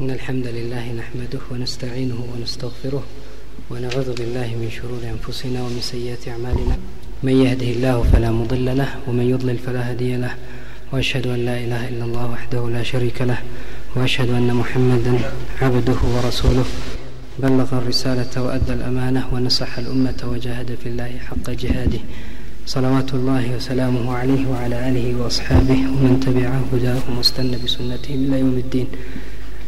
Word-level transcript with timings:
إن 0.00 0.10
الحمد 0.10 0.46
لله 0.46 0.92
نحمده 0.92 1.40
ونستعينه 1.50 2.18
ونستغفره 2.32 3.02
ونعوذ 3.70 4.08
بالله 4.18 4.48
من 4.60 4.68
شرور 4.70 5.00
أنفسنا 5.14 5.62
ومن 5.62 5.80
سيئات 5.80 6.28
أعمالنا. 6.28 6.76
من 7.22 7.32
يهده 7.32 7.66
الله 7.66 8.02
فلا 8.12 8.30
مضل 8.30 8.76
له 8.76 8.88
ومن 9.08 9.30
يضلل 9.30 9.58
فلا 9.58 9.90
هادي 9.90 10.16
له. 10.16 10.34
وأشهد 10.92 11.26
أن 11.26 11.40
لا 11.44 11.56
إله 11.64 11.88
إلا 11.88 12.04
الله 12.04 12.26
وحده 12.30 12.70
لا 12.70 12.82
شريك 12.82 13.22
له. 13.22 13.38
وأشهد 13.96 14.30
أن 14.30 14.54
محمدا 14.54 15.14
عبده 15.62 16.00
ورسوله. 16.14 16.64
بلغ 17.38 17.68
الرسالة 17.72 18.42
وأدى 18.42 18.72
الأمانة 18.72 19.22
ونصح 19.32 19.78
الأمة 19.78 20.20
وجاهد 20.24 20.76
في 20.82 20.88
الله 20.88 21.12
حق 21.18 21.50
جهاده. 21.50 22.00
صلوات 22.66 23.14
الله 23.14 23.56
وسلامه 23.56 24.14
عليه 24.14 24.42
وعلى 24.48 24.76
آله 24.88 25.06
وأصحابه 25.20 25.80
ومن 25.94 26.20
تبع 26.26 26.48
هداهم 26.72 27.18
واستنى 27.18 27.56
بسنتهم 27.64 28.18
إلى 28.24 28.38
يوم 28.44 28.56
الدين. 28.64 28.88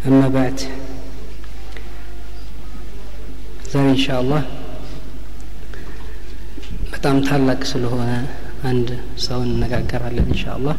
أما 0.05 0.27
بعد 0.29 0.57
ዛሬ 3.71 3.85
ኢንሻአላህ 3.93 4.41
በጣም 6.93 7.15
ታላቅ 7.27 7.61
ስለሆነ 7.71 8.11
አንድ 8.69 8.89
ሰው 9.25 9.39
እንነጋገራለን 9.47 10.27
ኢንሻአላህ 10.33 10.75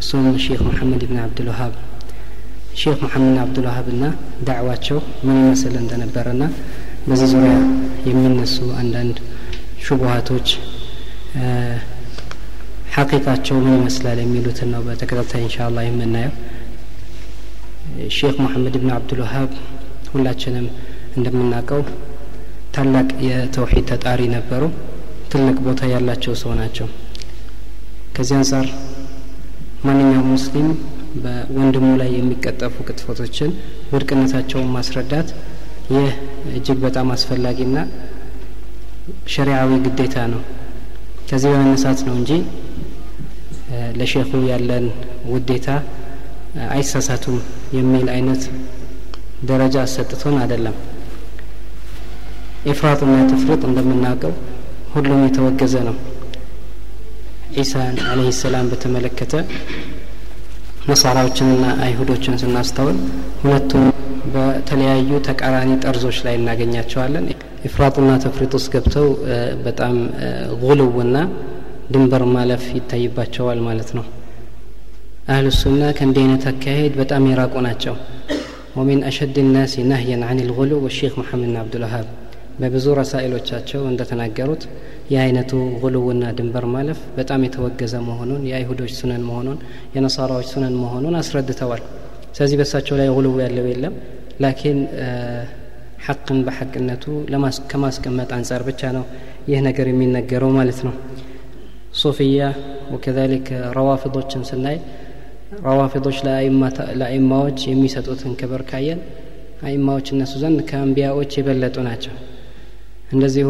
እሱም 0.00 0.26
ሼክ 0.44 0.60
መሐመድ 0.68 1.02
ብን 1.10 1.18
አብዱልውሃብ 1.22 1.74
ሼክ 2.80 2.98
መሐመድ 3.04 3.38
አብዱልውሃብ 3.44 3.86
ና 4.02 4.10
ዳዕዋቸው 4.48 4.98
ምን 5.26 5.38
ይመስል 5.42 5.74
እንደነበረና 5.82 6.42
በዚህ 7.08 7.30
ዙሪያ 7.34 7.54
የሚነሱ 8.08 8.58
አንዳንድ 8.82 9.16
ሹቡሃቶች 9.86 10.48
ሐቂቃቸው 12.96 13.56
ምን 13.64 13.74
ይመስላል 13.78 14.20
የሚሉትን 14.22 14.70
ነው 14.74 14.82
በተከታታይ 14.86 15.42
ኢንሻአላህ 15.46 15.84
የምናየው 15.88 16.34
ሼክ 18.15 18.37
መሐመድ 18.43 18.75
ብን 18.81 18.91
አብዱልውሃብ 18.95 19.51
ሁላችንም 20.11 20.65
እንደምናውቀው 21.17 21.81
ታላቅ 22.75 23.07
የተውሂድ 23.27 23.85
ተጣሪ 23.91 24.21
ነበሩ። 24.35 24.63
ትልቅ 25.31 25.57
ቦታ 25.65 25.81
ያላቸው 25.91 26.33
ሰው 26.41 26.51
ናቸው። 26.59 26.87
ከዚህ 28.15 28.35
አንጻር 28.39 28.67
ማንኛውም 29.85 30.27
ሙስሊም 30.33 30.69
በወንድሙ 31.23 31.87
ላይ 32.01 32.09
የሚቀጠፉ 32.15 32.75
ቅጥፈቶችን 32.87 33.51
ውድቅነታቸውን 33.93 34.69
ማስረዳት 34.75 35.29
ይህ 35.95 36.11
እጅግ 36.51 36.77
በጣም 36.85 37.07
አስፈላጊና 37.15 37.77
ሸሪዓዊ 39.33 39.71
ግዴታ 39.85 40.15
ነው። 40.33 40.41
ከዚህ 41.29 41.49
በመነሳት 41.53 41.99
ነው 42.07 42.15
እንጂ 42.19 42.31
ለሼኹ 43.99 44.31
ያለን 44.51 44.85
ውዴታ 45.31 45.67
አይሳሳቱም 46.71 47.37
የሚል 47.77 48.07
አይነት 48.15 48.43
ደረጃ 49.49 49.75
አሰጥቶን 49.85 50.35
አይደለም። 50.41 50.75
ኢፍራጥና 52.71 53.13
ተፍሪጥ 53.31 53.61
እንደምናውቀው 53.69 54.33
ሁሉም 54.93 55.21
የተወገዘ 55.25 55.75
ነው። 55.87 55.95
ዒሳን 57.57 57.95
አለህ 58.09 58.29
ሰላም 58.41 58.67
በተመለከተ 58.71 59.33
ነሳራዎችንና 60.89 61.65
አይሁዶችን 61.85 62.37
ስናስተውል 62.41 62.97
ሁለቱም 63.41 63.83
በተለያዩ 64.33 65.11
ተቃራኒ 65.27 65.71
ጠርዞች 65.83 66.17
ላይ 66.25 66.35
እናገኛቸዋለን። 66.39 67.25
ኢፍራጥና 67.69 68.11
ተፍሪጥ 68.23 68.51
ውስጥ 68.57 68.69
ገብተው 68.75 69.07
በጣም 69.65 69.95
ጉልውና 70.63 71.17
ድንበር 71.93 72.23
ማለፍ 72.35 72.63
ይታይባቸዋል 72.77 73.59
ማለት 73.67 73.89
ነው 73.97 74.05
አህሉ 75.31 75.47
ሱና 75.57 75.83
ከእንዲህ 75.97 76.21
አይነት 76.23 76.43
አካሄድ 76.49 76.93
በጣም 76.99 77.23
የራቁ 77.29 77.53
ናቸው። 77.65 77.95
ወሚን 78.77 79.01
አሸድ 79.09 79.35
ናሲ 79.49 79.83
ናህየን 79.89 80.21
አን 80.27 80.39
ልጉሉ 80.47 80.71
ወሼክ 80.83 81.13
መሐመድና 81.19 81.57
አብዱልሃብ 81.61 82.07
በብዙ 82.61 82.85
ረሳኤሎቻቸው 82.99 83.81
እንደተናገሩት 83.91 84.63
የአይነቱ 85.11 85.51
ጉልውና 85.81 86.23
ድንበር 86.37 86.65
ማለፍ 86.73 86.99
በጣም 87.17 87.45
የተወገዘ 87.47 87.93
መሆኑን 88.07 88.41
የአይሁዶች 88.49 88.93
ሱነን 88.99 89.23
መሆኑን 89.29 89.57
የነሳራዎች 89.95 90.47
ሱነን 90.53 90.75
መሆኑን 90.83 91.17
አስረድተዋል። 91.21 91.83
ስለዚህ 92.35 92.57
በሳቸው 92.61 92.97
ላይ 93.01 93.09
ጉልው 93.17 93.35
ያለው 93.45 93.67
የለም። 93.71 93.95
ላኪን 94.43 94.79
ሐቅን 96.05 96.39
በሐቅነቱ 96.45 97.03
ከማስቀመጥ 97.71 98.29
አንጻር 98.37 98.63
ብቻ 98.69 98.91
ነው 98.97 99.05
ይህ 99.47 99.61
ነገር 99.67 99.87
የሚነገረው 99.91 100.51
ማለት 100.57 100.81
ነው። 100.87 100.95
ሱፍያ 102.01 102.41
ወከዛሊክ 102.91 103.47
ረዋፊዶችን 103.77 104.43
ስናይ 104.49 104.77
ረዋፊዶች 105.51 106.17
ለአይማዎች 106.99 107.59
የሚሰጡትን 107.69 108.33
ክብር 108.41 108.61
ካየን 108.69 108.99
አይማዎች 109.63 110.07
እነሱ 110.13 110.33
ዘንድ 110.43 110.59
ከአንቢያዎች 110.69 111.31
የበለጡ 111.37 111.77
ናቸው። 111.87 112.13
እንደዚሁ 113.11 113.49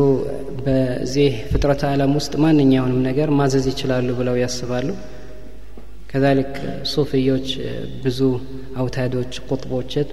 በዚህ 0.65 1.33
ፍጥረት 1.51 1.81
ዓለም 1.89 2.13
ውስጥ 2.19 2.33
ማንኛውንም 2.43 2.99
ነገር 3.07 3.29
ማዘዝ 3.39 3.65
ይችላሉ 3.71 4.07
ብለው 4.19 4.35
ያስባሉ። 4.41 4.87
ከዛሊክ 6.11 6.53
ሱፍዮች 6.91 7.47
ብዙ 8.03 8.19
አውታዶች 8.77 9.33
ቁጥቦችን 9.49 10.07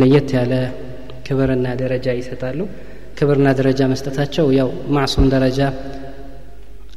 ለየት 0.00 0.30
ያለ 0.38 0.52
ክብርና 1.26 1.68
ደረጃ 1.82 2.08
ይሰጣሉ። 2.18 2.60
ክብርና 3.18 3.48
ደረጃ 3.58 3.80
መስጠታቸው 3.92 4.46
ያው 4.58 4.68
ማዕሱም 4.96 5.26
ደረጃ 5.34 5.60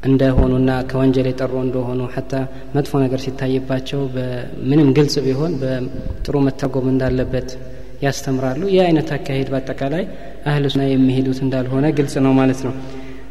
እንደሆኑና 0.02 0.70
ከወንጀል 0.90 1.28
የጠሩ 1.30 1.54
እንደሆኑ 1.64 2.02
ሀታ 2.14 2.34
መጥፎ 2.76 2.94
ነገር 3.04 3.20
ሲታይባቸው 3.26 4.00
ምንም 4.70 4.88
ግልጽ 4.98 5.16
ቢሆን 5.26 5.54
በጥሩ 5.62 6.36
መተርጎም 6.48 6.88
እንዳለበት 6.94 7.50
ያስተምራሉ። 8.06 8.62
ይህ 8.74 8.82
አይነት 8.88 9.10
አካሄድ 9.18 9.50
በአጠቃላይ 9.54 10.04
አህል 10.50 10.64
ሱና 10.72 10.84
የሚሄዱት 10.88 11.40
እንዳልሆነ 11.46 11.86
ግልጽ 11.98 12.16
ነው 12.26 12.34
ማለት 12.40 12.62
ነው። 12.68 12.74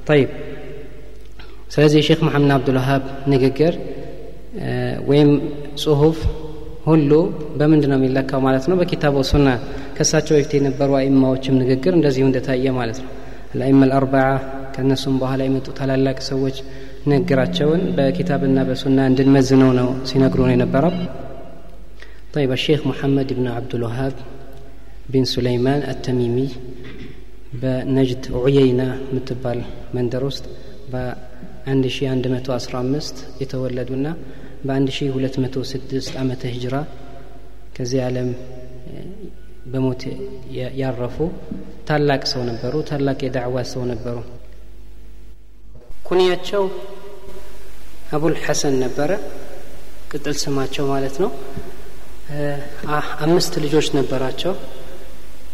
ጠይብ። 0.08 0.30
ስለዚህ 1.74 1.98
የሼክ 2.00 2.20
መሐመድ 2.26 2.52
አብዱልዋሃብ 2.56 3.02
ንግግር 3.32 3.74
ወይም 5.10 5.30
ጽሁፍ 5.82 6.16
ሁሉ 6.86 7.10
በምንድ 7.58 7.84
ነው 7.90 7.96
የሚለካው 7.98 8.40
ማለት 8.46 8.64
ነው? 8.70 8.76
በኪታቡ 8.80 9.16
ሱና 9.30 9.48
ከሳቸው 9.96 10.34
በፊት 10.36 10.52
የነበሩ 10.56 10.90
አይማዎችም 11.00 11.58
ንግግር 11.62 11.92
እንደዚሁ 11.98 12.24
እንደታየ 12.30 12.72
ማለት 12.78 12.98
ነው። 13.04 13.10
ለአይመ 13.58 13.80
አልአርበዓ 13.86 14.26
ከእነሱም 14.79 15.15
በኋላ 15.21 15.41
የመጡ 15.47 15.67
ታላላቅ 15.79 16.17
ሰዎች 16.31 16.57
ንግግራቸውን 17.11 17.81
በኪታብና 17.97 18.59
በሱና 18.69 18.99
እንድንመዝነው 19.11 19.71
ነው 19.81 19.89
ሲነግሩን 20.11 20.53
የነበረው 20.55 20.93
طيب 22.35 22.51
الشيخ 22.51 22.79
محمد 22.91 23.33
بن 23.33 23.47
عبد 23.57 23.73
الوهاب 23.77 24.13
بن 25.13 25.23
سليمان 25.35 25.79
التميمي 25.91 26.47
በነጅድ 27.61 28.23
ዑየይና 28.39 28.81
የምትባል 29.09 29.59
መንደር 29.95 30.23
ውስጥ 30.29 30.45
በ1115 30.93 33.21
የተወለዱና 33.41 34.07
በ1206 34.67 36.09
ዓመተ 36.21 36.43
ሂጅራ 36.55 36.75
ከዚህ 37.77 37.99
ዓለም 38.07 38.29
በሞት 39.71 40.01
ያረፉ 40.81 41.17
ታላቅ 41.89 42.21
ሰው 42.33 42.41
ነበሩ 42.51 42.73
ታላቅ 42.91 43.19
የዳዕዋ 43.27 43.63
ሰው 43.73 43.83
ነበሩ 43.91 44.17
ኩንያቸው 46.10 46.62
አቡል 48.12 48.34
ሐሰን 48.44 48.76
ነበረ። 48.82 49.10
ቅጥል 50.10 50.34
ስማቸው 50.40 50.84
ማለት 50.90 51.16
ነው። 51.22 51.30
አምስት 53.24 53.52
ልጆች 53.64 53.88
ነበራቸው። 53.98 54.54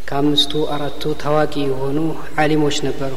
ከአምስቱ 0.08 0.52
አራቱ 0.74 1.02
ታዋቂ 1.22 1.54
የሆኑ 1.64 1.98
አሊሞች 2.42 2.76
ነበሩ። 2.86 3.12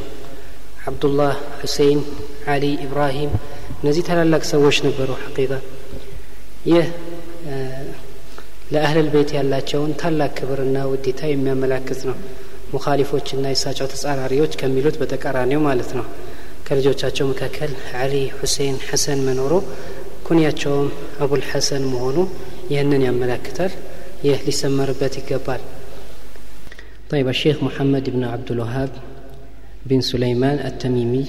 አብዱላህ 0.89 1.31
ሁሴን 1.61 1.99
አሊ 2.47 2.65
ኢብራሂም 2.85 3.31
እነዚህ 3.79 4.03
ታላላቅ 4.07 4.43
ሰዎች 4.51 4.77
ነበሩ 4.87 5.09
ሐቂቃ። 5.23 5.51
ይህ 6.69 6.87
ለአህልል 8.73 9.09
ቤት 9.13 9.29
ያላቸውን 9.37 9.91
ታላቅ 10.01 10.31
ክብርና 10.39 10.77
ውዴታ 10.91 11.21
የሚያመላክት 11.29 12.01
ነው። 12.09 12.17
ሙኻሊፎችና 12.73 13.45
የሳቸው 13.51 13.87
ተጻራሪዎች 13.93 14.53
ከሚሉት 14.59 14.97
በተቃራኒው 15.01 15.61
ማለት 15.67 15.91
ነው 15.97 16.05
ከልጆቻቸው 16.68 17.26
መካከል 17.32 17.72
አሊ 18.02 18.14
ሁሴን 18.38 18.76
ሐሰን 18.88 19.20
መኖሩ 19.28 19.52
ኩንያቸውም 20.26 20.88
አቡል 21.24 21.42
ሐሰን 21.50 21.84
መሆኑ 21.92 22.16
ይህንን 22.72 23.02
ያመላክታል 23.08 23.72
ይህ 24.28 24.38
ሊሰመርበት 24.48 25.16
ይገባል 25.22 25.62
طيب 27.12 27.26
الشيخ 27.36 27.56
محمد 27.68 28.04
بن 28.14 28.22
عبد 28.32 28.48
الوهاب 28.54 28.92
بن 29.88 30.00
سليمان 30.12 30.56
التميمي 30.68 31.26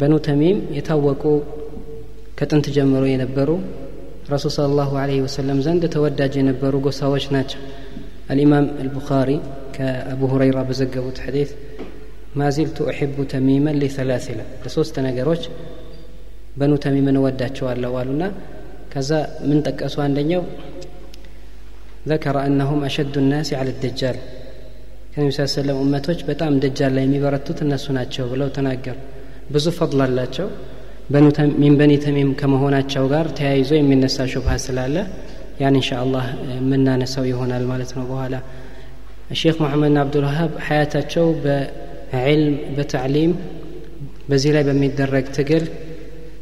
በኑ 0.00 0.12
ተሚም 0.26 0.58
የታወቁ 0.76 1.22
ከጥንት 2.38 2.66
ጀምሮ 2.76 3.02
የነበሩ 3.12 3.48
ረሱል 4.34 4.50
صلى 4.56 4.68
الله 4.72 4.90
عليه 5.02 5.20
وسلم 5.26 5.56
ዘንድ 5.66 5.82
ተወዳጅ 5.94 6.32
የነበሩ 6.40 6.72
ጎሳዎች 6.86 7.24
ናቸው 7.36 7.60
الإمام 8.32 8.64
البخاري 8.84 9.40
كأبو 9.72 10.26
هريرة 10.32 10.62
بزقبت 10.62 11.16
حديث 11.26 11.50
ማዚልቱ 12.39 12.77
እሕቡ 12.91 13.15
ተሚመን 13.33 13.75
ሊሰላሲላ 13.81 14.41
ለሶስት 14.63 14.95
ነገሮች 15.07 15.43
በኑ 16.59 16.73
ተሚመን 16.85 17.17
እወዳቸዋለሁ 17.19 17.91
አሉና 18.01 18.23
ከዛ 18.91 19.11
ምን 19.49 19.59
ጠቀሱ? 19.67 19.95
አንደኛው 20.07 20.43
ذكر 22.07 22.35
أنهم 22.47 22.79
أشد 22.83 23.15
الناس 23.17 23.49
على 23.59 23.69
الدجال 23.75 24.17
ከነቢ 25.13 25.31
ስ 25.37 25.45
ሰለም 25.55 25.77
እመቶች 25.83 26.19
በጣም 26.27 26.51
ደጃል 26.63 26.91
ላይ 26.97 27.03
የሚበረቱት 27.05 27.59
እነሱ 27.65 27.85
ናቸው 27.97 28.25
ብለው 28.31 28.49
ተናገሩ። 28.57 28.97
ብዙ 29.53 29.65
ፈضል 29.77 30.01
አላቸው። 30.05 30.47
ሚን 31.61 31.73
በኒ 31.79 31.93
ተሚም 32.05 32.29
ከመሆናቸው 32.39 33.03
ጋር 33.13 33.25
ተያይዞ 33.37 33.71
የሚነሳ 33.77 34.17
ሹብሃ 34.33 34.55
ስላለ 34.65 34.95
ያን 35.61 35.75
እንሻ 35.79 35.89
አላህ 36.03 36.25
የምናነሳው 36.51 37.25
ይሆናል 37.31 37.63
ማለት 37.71 37.91
ነው 37.97 38.05
በኋላ። 38.11 38.35
ሼክ 39.39 39.57
መሐመድና 39.63 39.97
አብዱልሃብ 40.03 40.51
ሀያታቸው 40.67 41.25
በዕልም 42.09 42.55
በተዕሊም 42.75 43.31
በዚህ 44.29 44.51
ላይ 44.55 44.63
በሚደረግ 44.67 45.25
ትግል 45.37 45.65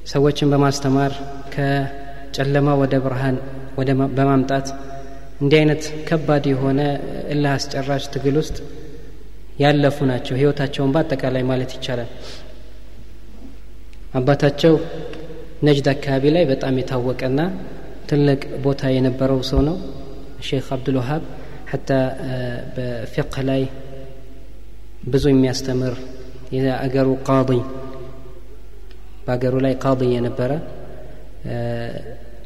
ሰዎችን 0.05 0.51
በማስተማር 0.53 1.13
ከጨለማ 1.53 2.69
ወደ 2.81 2.95
ብርሃን 3.05 3.37
በማምጣት 4.17 4.67
እንዲህ 5.41 5.57
አይነት 5.61 5.83
ከባድ 6.07 6.43
የሆነ 6.51 6.81
እልህ 7.33 7.51
አስጨራሽ 7.55 8.03
ትግል 8.13 8.35
ውስጥ 8.41 8.57
ያለፉ 9.59 9.97
ናቸው። 10.11 10.35
ህይወታቸውን 10.39 10.93
በአጠቃላይ 10.95 11.43
ማለት 11.49 11.71
ይቻላል። 11.77 12.09
አባታቸው 14.13 14.73
ነጅድ 15.65 15.87
አካባቢ 15.93 16.25
ላይ 16.35 16.43
በጣም 16.51 16.77
የታወቀና 16.79 17.39
ትልቅ 18.09 18.41
ቦታ 18.63 18.91
የነበረው 18.95 19.39
ሰው 19.49 19.61
ነው። 19.69 19.77
ሼክ 20.47 20.67
አብዱልዋሃብ 20.75 21.23
ሐታ 21.71 21.89
በፊቅህ 22.75 23.43
ላይ 23.49 23.61
ብዙ 25.05 25.23
የሚያስተምር 25.31 25.95
የአገሩ 26.55 27.09
ቃض 27.27 27.49
በአገሩ 29.25 29.55
ላይ 29.65 29.73
ቃض 29.83 30.01
የነበረ። 30.13 30.51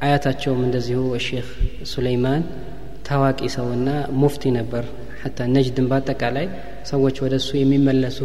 አያታቸውም 0.03 0.61
እንደዚሁ 0.65 0.99
ሼክ 1.25 1.47
ሱለይማን 1.91 2.41
ታዋቂ 3.07 3.39
ሰውና 3.55 3.89
ሙፍቲ 4.21 4.51
ነበር። 4.57 4.83
ሐታ 5.21 5.47
ነጅድን 5.53 5.87
በአጠቃላይ 5.91 6.45
ሰዎች 6.89 7.15
ወደ 7.23 7.33
እሱ 7.41 7.49
የሚመለሱ 7.59 8.19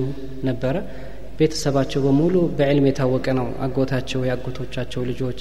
ነበረ። 0.48 0.76
ቤተሰባቸው 1.38 2.00
በሙሉ 2.04 2.34
በዕልም 2.58 2.86
የታወቀ 2.88 3.26
ነው። 3.38 3.48
አጎታቸው 3.64 4.20
የአጎቶቻቸው 4.26 5.02
ልጆች 5.10 5.38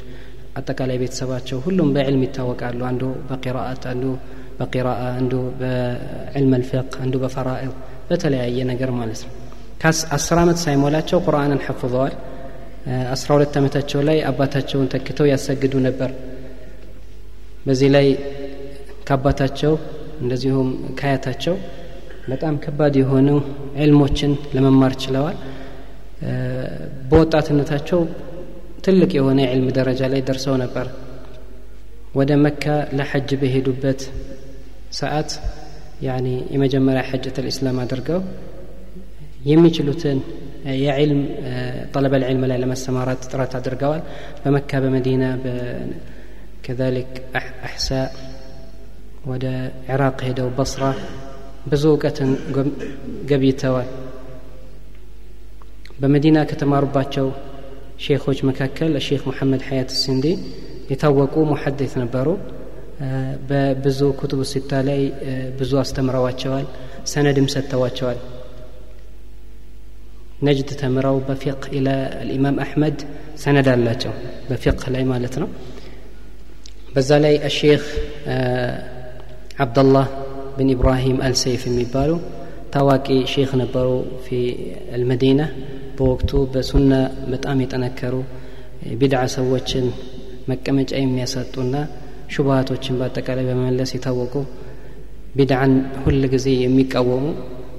አጠቃላይ 0.58 0.98
ቤተሰባቸው 1.04 1.58
ሁሉም 1.66 1.90
በዕልም 1.96 2.24
ይታወቃሉ። 2.26 2.80
አንዱ 2.90 3.04
በቂራአት 3.30 3.84
አንዱ 3.92 4.06
በቂራአ 4.60 5.04
አንዱ 5.20 5.34
በዕልም 5.62 6.54
ልፊቅ 6.56 6.92
አንዱ 7.04 7.16
በፈራኢድ 7.24 7.74
በተለያየ 8.10 8.60
ነገር 8.72 8.90
ማለት 8.98 9.22
ነው። 9.26 9.32
ከአስር 9.82 10.38
ዓመት 10.42 10.58
ሳይሞላቸው 10.64 11.20
ቁርአንን 11.26 11.62
ሐፍዘዋል። 11.66 12.14
አስራ 13.14 13.30
ሁለት 13.36 13.54
ዓመታቸው 13.60 14.00
ላይ 14.08 14.18
አባታቸውን 14.30 14.88
ተክተው 14.94 15.28
ያሰግዱ 15.32 15.74
ነበር። 15.86 16.12
በዚህ 17.66 17.90
ላይ 17.96 18.08
ከአባታቸው 19.08 19.74
እንደዚሁም 20.22 20.70
ከአያታቸው 21.00 21.56
በጣም 22.28 22.56
ከባድ 22.64 22.94
የሆኑ 23.00 23.30
ዕልሞችን 23.84 24.34
ለመማር 24.56 24.94
ችለዋል። 25.04 25.38
በወጣትነታቸው 27.10 28.02
ትልቅ 28.86 29.12
የሆነ 29.18 29.40
የዕልም 29.46 29.68
ደረጃ 29.78 30.02
ላይ 30.14 30.22
ደርሰው 30.28 30.56
ነበር። 30.64 30.88
ወደ 32.16 32.32
መካ 32.44 32.64
ለሐጅ 32.98 33.30
በሄዱበት 33.42 34.02
ሰዓት 34.94 35.32
يعني 36.04 36.44
يما 36.52 36.66
يمجمر 36.66 37.04
حجة 37.04 37.34
الإسلام 37.40 37.80
أدرقوا 37.80 38.22
يميشلوتن 39.46 40.20
يا 40.66 40.92
علم 40.92 41.20
طلب 41.94 42.14
العلم 42.14 42.46
لا 42.46 42.58
لما 42.58 42.74
استمرت 42.74 43.24
ترات 43.24 43.56
أدرقوال 43.56 44.02
بمكة 44.46 44.80
بمدينة 44.80 45.40
كذلك 46.64 47.24
أحساء 47.64 48.16
ودا 49.26 49.72
عراق 49.90 50.24
هيدا 50.24 50.44
وبصرة 50.44 50.96
بزوقة 51.68 52.36
قبي 53.32 53.56
بمدينة 56.00 56.44
كتمار 56.44 56.86
باتشو 56.86 57.30
شيخ 57.98 58.30
وجمكاكل 58.30 58.96
الشيخ 58.96 59.28
محمد 59.28 59.62
حياة 59.62 59.86
السندي 59.86 60.38
يتوقوا 60.92 61.46
محدث 61.46 61.98
نبارو 61.98 62.38
በብዙ 63.50 64.00
ኩቱብ 64.20 64.42
ሲታ 64.52 64.72
ላይ 64.88 65.02
ብዙ 65.60 65.72
አስተምረዋቸዋል 65.82 66.66
ሰነድም 67.12 67.48
ሰጥተዋቸዋል። 67.54 68.20
ነጅድ 70.46 70.70
ተምረው 70.80 71.18
በፊቅ 71.28 71.62
ኢለ 71.78 71.88
አልኢማም 72.22 72.58
አሕመድ 72.64 72.98
ሰነድ 73.44 73.68
አላቸው 73.74 74.14
በፊቅህ 74.50 74.88
ላይ 74.96 75.04
ማለት 75.12 75.36
ነው። 75.42 75.50
በዛ 76.96 77.10
ላይ 77.26 77.36
አሼክ 77.50 77.84
አብደላህ 79.64 80.08
ብን 80.56 80.70
ኢብራሂም 80.74 81.20
አልሰይፍ 81.28 81.62
የሚባሉ 81.70 82.12
ታዋቂ 82.74 83.08
ሼክ 83.34 83.52
ነበሩ 83.62 83.88
ፊ 84.24 84.38
አልመዲና። 84.96 85.42
በወቅቱ 85.98 86.32
በሱና 86.54 86.94
በጣም 87.32 87.58
የጠነከሩ 87.64 88.16
ቢድዓ 89.02 89.22
ሰዎችን 89.36 89.86
መቀመጫ 90.50 90.92
የሚያሳጡና 91.00 91.76
ሹብሃቶችን 92.34 92.98
በአጠቃላይ 93.00 93.46
በመመለስ 93.50 93.92
የታወቁ 93.96 94.34
ቢድዓን 95.38 95.72
ሁል 96.04 96.22
ጊዜ 96.34 96.48
የሚቃወሙ 96.64 97.24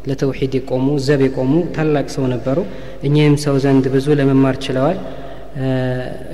ለተውሒድ 0.09 0.55
የቆሙ 0.59 0.87
ዘብ 1.05 1.21
የቆሙ 1.27 1.53
ታላቅ 1.77 2.07
ሰው 2.15 2.25
ነበሩ። 2.33 2.59
እኚህም 3.07 3.37
ሰው 3.45 3.55
ዘንድ 3.65 3.85
ብዙ 3.95 4.07
ለመማር 4.21 4.57
ችለዋል። 4.65 4.99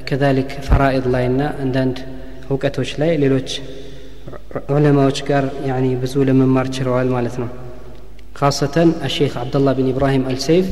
ከዛሊክ 0.08 0.50
ፈራኢድ 0.66 1.06
ላይና 1.14 1.40
አንዳንድ 1.64 1.96
እውቀቶች 2.50 2.90
ላይ 3.00 3.10
ሌሎች 3.24 3.50
ዑለማዎች 4.74 5.18
ጋር 5.28 5.44
ያኒ 5.68 5.86
ብዙ 6.02 6.24
ለመማር 6.28 6.68
ችለዋል 6.76 7.08
ማለት 7.16 7.36
ነው። 7.42 7.50
ካሰተን 8.38 8.90
አሼክ 9.06 9.34
አብደላህ 9.40 9.74
ብን 9.78 9.88
ኢብራሂም 9.92 10.24
አልሰይፍ 10.30 10.66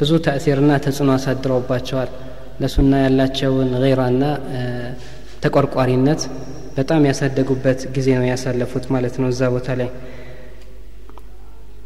ብዙ 0.00 0.12
ተእሲርና 0.26 0.72
ተጽዕኖ 0.84 1.10
አሳድረውባቸዋል። 1.16 2.10
ለሱና 2.62 2.92
ያላቸውን 3.04 3.70
ገይራና 3.82 4.22
ተቆርቋሪነት 5.44 6.20
በጣም 6.76 7.02
ያሳደጉበት 7.08 7.80
ጊዜ 7.96 8.08
ነው 8.18 8.26
ያሳለፉት 8.30 8.84
ማለት 8.94 9.14
ነው 9.22 9.28
እዛ 9.32 9.50
ቦታ 9.54 9.68
ላይ። 9.80 9.88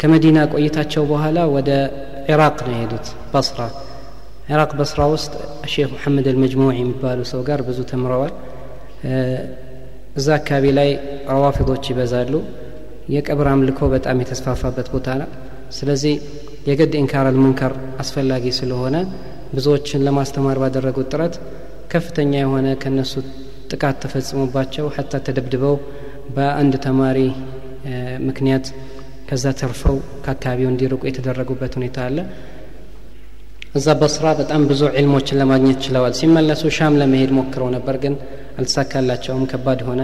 ከመዲና 0.01 0.39
ቆይታቸው 0.53 1.05
በኋላ 1.11 1.39
ወደ 1.55 1.71
ኢራቅ 2.33 2.59
ነው 2.67 2.75
የሄዱት 2.75 3.07
በስራ። 3.33 3.61
ኢራቅ 4.51 4.71
በስራ 4.79 5.01
ውስጥ 5.15 5.33
ሼክ 5.73 5.91
መሐመድ 5.95 6.27
አልመጅሙዕ 6.31 6.71
የሚባሉ 6.77 7.21
ሰው 7.33 7.41
ጋር 7.49 7.61
ብዙ 7.69 7.79
ተምረዋል። 7.91 8.33
እዛ 10.17 10.29
አካባቢ 10.39 10.65
ላይ 10.79 10.91
ረዋፊዶች 11.33 11.85
ይበዛሉ። 11.93 12.35
የቀብር 13.15 13.49
አምልኮ 13.53 13.81
በጣም 13.93 14.17
የተስፋፋበት 14.23 14.89
ቦታ 14.95 15.09
ነው። 15.21 15.29
ስለዚህ 15.77 16.15
የግድ 16.69 16.93
ኢንካር 17.01 17.27
አልሙንከር 17.31 17.73
አስፈላጊ 18.03 18.45
ስለሆነ 18.59 18.97
ብዙዎችን 19.55 20.05
ለማስተማር 20.07 20.57
ባደረጉት 20.63 21.09
ጥረት 21.13 21.35
ከፍተኛ 21.93 22.33
የሆነ 22.41 22.69
ከነሱ 22.83 23.13
ጥቃት 23.71 23.97
ተፈጽሞባቸው 24.03 24.87
ሐታ 24.97 25.13
ተደብድበው 25.27 25.77
በአንድ 26.37 26.75
ተማሪ 26.87 27.19
ምክንያት 28.29 28.67
ከዛ 29.29 29.45
ተርፈው 29.61 29.97
ከአካባቢው 30.25 30.69
እንዲርቁ 30.73 31.03
የተደረጉበት 31.09 31.73
ሁኔታ 31.79 31.99
አለ። 32.07 32.19
እዛ 33.75 33.89
በስራ 34.01 34.27
በጣም 34.39 34.63
ብዙ 34.71 34.83
ዕልሞችን 34.99 35.39
ለማግኘት 35.41 35.79
ችለዋል። 35.87 36.15
ሲመለሱ 36.21 36.63
ሻም 36.77 36.95
ለመሄድ 37.01 37.31
ሞክረው 37.39 37.69
ነበር 37.77 37.97
ግን 38.05 38.15
አልተሳካላቸውም። 38.59 39.45
ከባድ 39.53 39.81
ሆነ። 39.89 40.01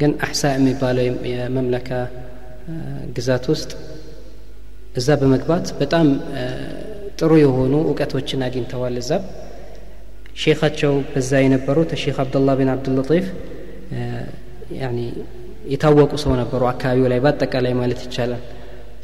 ግን 0.00 0.12
አሕሳ 0.24 0.42
የሚባለው 0.54 1.04
የመምለካ 1.30 1.90
ግዛት 3.16 3.44
ውስጥ 3.52 3.70
እዛ 4.96 5.08
በመግባት 5.20 5.66
በጣም 5.80 6.06
ጥሩ 7.18 7.32
የሆኑ 7.42 7.74
እውቀቶችን 7.88 8.40
አግኝተዋል። 8.46 8.96
እዛ 9.02 9.10
ሼኻቸው 10.38 10.92
በዛ 11.12 11.30
የነበሩት 11.44 11.90
ሼክ 12.02 12.18
አብደላህ 12.22 12.54
ቢን 12.58 12.70
አብዱልጢፍ 12.74 13.26
የታወቁ 15.72 16.12
ሰው 16.22 16.32
ነበሩ 16.40 16.62
አካባቢው 16.70 17.06
ላይ 17.12 17.18
በአጠቃላይ 17.24 17.72
ማለት 17.80 18.00
ይቻላል። 18.06 18.42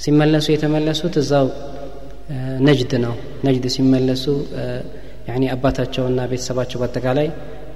ሲመለሱ 0.05 0.47
የተመለሱት 0.55 1.15
እዛው 1.23 1.47
ነጅድ 2.67 2.93
ነው። 3.05 3.15
ነጅድ 3.47 3.67
ሲመለሱ 3.75 4.25
አባታቸውና 5.55 6.21
ቤተሰባቸው 6.31 6.79
በአጠቃላይ 6.81 7.29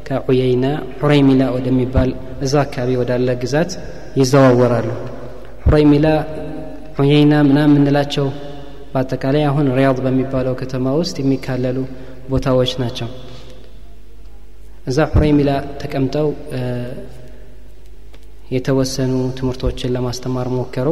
ከዑየይና 0.07 0.67
ሑረይሚላ 1.01 1.43
ወደሚባል 1.57 2.11
እዛ 2.45 2.55
አካባቢ 2.65 2.91
ወዳለ 3.01 3.29
ግዛት 3.43 3.73
ይዘዋወራሉ። 4.21 4.89
ሑረይሚላ 5.65 6.07
ዑየይና 6.99 7.35
ምናምን 7.49 7.73
የምንላቸው 7.73 8.27
በአጠቃላይ 8.93 9.43
አሁን 9.51 9.67
ሪያድ 9.79 9.99
በሚባለው 10.05 10.55
ከተማ 10.61 10.95
ውስጥ 11.01 11.17
የሚካለሉ 11.23 11.79
ቦታዎች 12.31 12.73
ናቸው 12.83 13.09
እዛ 14.89 14.99
ሑረይሚላ 15.13 15.51
ተቀምጠው 15.81 16.29
የተወሰኑ 18.51 19.15
ትምህርቶችን 19.39 19.93
ለማስተማር 19.97 20.49
ሞከሩ። 20.55 20.89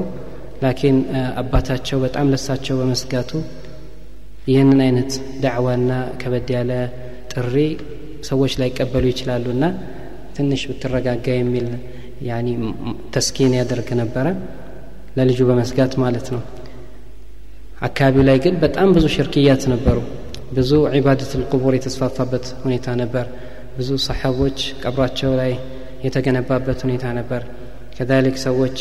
ላኪን 0.62 0.96
አባታቸው 1.40 1.98
በጣም 2.04 2.26
ለሳቸው 2.32 2.74
በመስጋቱ 2.80 3.30
ይህንን 4.48 4.80
አይነት 4.86 5.12
ዳዕዋና 5.42 5.90
ከበድ 6.20 6.50
ያለ 6.56 6.72
ጥሪ 7.32 7.54
ሰዎች 8.28 8.52
ላይቀበሉ 8.60 9.04
ይችላሉና 9.12 9.64
ትንሽ 10.36 10.62
ብትረጋጋ 10.70 11.26
የሚል 11.36 11.66
ያኒ 12.28 12.48
ተስኪን 13.14 13.54
ያደርግ 13.58 13.88
ነበረ። 14.02 14.26
ለልጁ 15.16 15.40
በመስጋት 15.50 15.92
ማለት 16.04 16.26
ነው። 16.34 16.42
አካባቢው 17.82 18.24
ላይ 18.28 18.38
ግን 18.44 18.54
በጣም 18.64 18.88
ብዙ 18.96 19.06
ሽርክያት 19.16 19.62
ነበሩ። 19.72 19.98
ብዙ 20.56 20.70
ዒባደት 20.96 21.30
ልቁቡር 21.40 21.74
የተስፋፋበት 21.76 22.46
ሁኔታ 22.64 22.88
ነበር 23.02 23.26
ብዙ 23.76 23.90
ሰሓቦች 24.06 24.58
ቀብራቸው 24.82 25.32
ላይ 25.40 25.52
የተገነባበት 26.06 26.78
ሁኔታ 26.86 27.04
ነበር። 27.18 27.42
ከዛሊክ 27.96 28.36
ሰዎች 28.44 28.78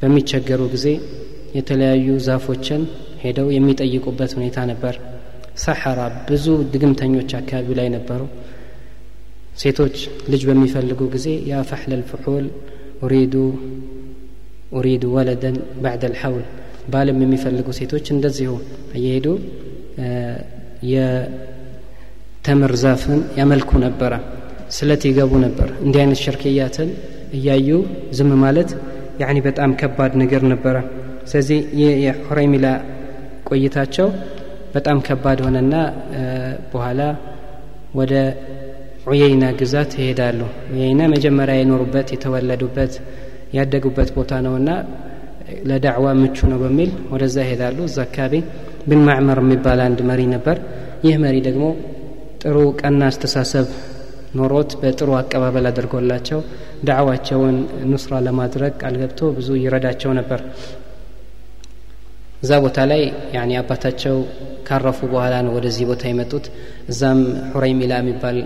በሚቸገሩ 0.00 0.62
ጊዜ 0.74 0.86
የተለያዩ 1.58 2.06
ዛፎችን 2.26 2.82
ሄደው 3.22 3.48
የሚጠይቁበት 3.56 4.30
ሁኔታ 4.38 4.58
ነበር። 4.70 4.94
ሰሐራ 5.64 6.00
ብዙ 6.28 6.44
ድግምተኞች 6.72 7.30
አካባቢው 7.40 7.76
ላይ 7.80 7.88
ነበሩ። 7.96 8.22
ሴቶች 9.62 9.96
ልጅ 10.32 10.42
በሚፈልጉ 10.48 11.00
ጊዜ 11.14 11.28
ያ 11.50 11.62
ፈሕለ 11.70 11.92
ልፍሑል 12.00 12.46
ኡሪዱ 13.04 13.34
ኡሪዱ 14.78 15.04
ወለደን 15.16 15.56
ባዕደ 15.82 16.04
ልሐውል 16.12 16.44
ባልም 16.92 17.18
የሚፈልጉ 17.24 17.68
ሴቶች 17.78 18.06
እንደዚሁ 18.14 18.52
እየሄዱ 18.94 19.26
የተምር 22.44 22.72
ዛፍን 22.80 23.20
ያመልኩ 23.38 23.70
ነበረ 23.84 24.12
ስለት 24.76 25.02
ይገቡ 25.08 25.32
ነበር። 25.44 25.68
እንዲህ 25.84 26.00
አይነት 26.02 26.20
ሽርክያትን 26.22 26.88
እያዩ 27.36 27.68
ዝም 28.16 28.30
ማለት 28.42 28.70
ያኒ 29.20 29.36
በጣም 29.44 29.70
ከባድ 29.80 30.12
ነገር 30.22 30.42
ነበረ። 30.52 30.76
ስለዚህ 31.30 31.58
የሑረይሚላ 32.04 32.66
ቆይታቸው 33.48 34.08
በጣም 34.74 34.98
ከባድ 35.08 35.42
ሆነና 35.46 35.74
በኋላ 36.72 37.00
ወደ 38.00 38.12
ዑየይና 39.06 39.44
ግዛት 39.60 39.94
ይሄዳሉ። 40.00 40.40
ዑየይና 40.72 41.02
መጀመሪያ 41.14 41.56
የኖሩበት 41.60 42.10
የተወለዱበት 42.16 42.92
ያደጉበት 43.58 44.12
ቦታ 44.18 44.42
ነውና 44.46 44.70
ለዳዕዋ 45.70 46.08
ምቹ 46.20 46.50
ነው 46.52 46.60
በሚል 46.64 46.92
ወደዛ 47.12 47.38
ይሄዳሉ። 47.46 47.78
እዛ 47.88 47.98
አካባቢ 48.08 48.34
ብን 48.88 49.02
ማዕመር 49.08 49.40
የሚባል 49.44 49.82
አንድ 49.88 50.02
መሪ 50.10 50.22
ነበር። 50.34 50.58
ይህ 51.06 51.16
መሪ 51.22 51.36
ደግሞ 51.48 51.64
ጥሩ 52.42 52.56
ቀና 52.80 53.00
አስተሳሰብ 53.10 53.66
ኖሮት 54.38 54.70
በጥሩ 54.80 55.10
አቀባበል 55.18 55.66
አድርጎላቸው 55.70 56.40
ዳዕዋቸውን 56.88 57.56
ኑስራ 57.90 58.20
ለማድረግ 58.26 58.72
ቃል 58.80 58.94
ገብቶ 59.02 59.20
ብዙ 59.36 59.48
ይረዳቸው 59.62 60.12
ነበር። 60.18 60.40
እዛ 62.42 62.52
ቦታ 62.64 62.78
ላይ 62.90 63.02
ያኒ 63.34 63.50
አባታቸው 63.58 64.16
ካረፉ 64.68 65.00
በኋላ 65.12 65.34
ነው 65.46 65.52
ወደዚህ 65.56 65.84
ቦታ 65.90 66.02
የመጡት። 66.10 66.46
እዛም 66.92 67.20
ሑረይሚላ 67.52 67.92
የሚባል 68.00 68.38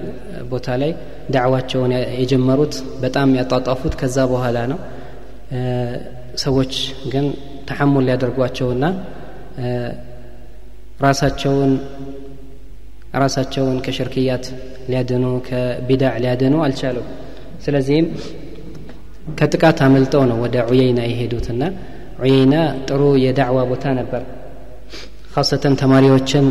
ቦታ 0.50 0.68
ላይ 0.82 0.90
ዳዕዋቸውን 1.34 1.92
የጀመሩት 2.20 2.74
በጣም 3.04 3.30
ያጧጧፉት 3.38 3.94
ከዛ 4.00 4.26
በኋላ 4.32 4.58
ነው። 4.72 4.80
ሰዎች 6.44 6.74
ግን 7.12 7.26
ተሐሙል 7.68 8.04
ሊያደርጓቸውና 8.08 8.84
ራሳቸውን 11.02 11.72
ራሳቸውን 13.16 13.76
ከሽርክያት 13.84 14.44
ሊያድኑ 14.90 15.24
ከቢዳዕ 15.48 16.14
ሊያድኑ 16.24 16.54
አልቻሉም። 16.66 17.06
ስለዚህም 17.64 18.06
ከጥቃት 19.38 19.78
አመልጠው 19.86 20.22
ነው 20.30 20.38
ወደ 20.44 20.56
ዑየይና 20.68 21.00
የሄዱትና 21.08 21.62
ዑየይና 22.20 22.54
ጥሩ 22.88 23.02
የዳዕዋ 23.24 23.60
ቦታ 23.70 23.86
ነበር። 23.98 24.22
ካሰተን 25.32 25.74
ተማሪዎችን 25.80 26.44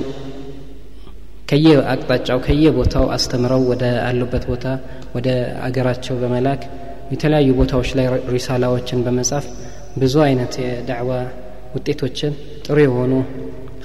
ከየ 1.49 1.67
አቅጣጫው 1.91 2.39
ከየቦታው 2.45 3.05
አስተምረው 3.15 3.63
ወደ 3.71 3.85
አሉበት 4.05 4.43
ቦታ 4.51 4.65
ወደ 5.15 5.27
አገራቸው 5.65 6.15
በመላክ 6.21 6.61
የተለያዩ 7.11 7.49
ቦታዎች 7.59 7.89
ላይ 7.97 8.05
ሪሳላዎችን 8.35 9.03
በመጻፍ 9.05 9.45
ብዙ 10.01 10.15
አይነት 10.25 10.53
የዳዕዋ 10.63 11.11
ውጤቶችን 11.75 12.33
ጥሩ 12.65 12.77
የሆኑ 12.85 13.13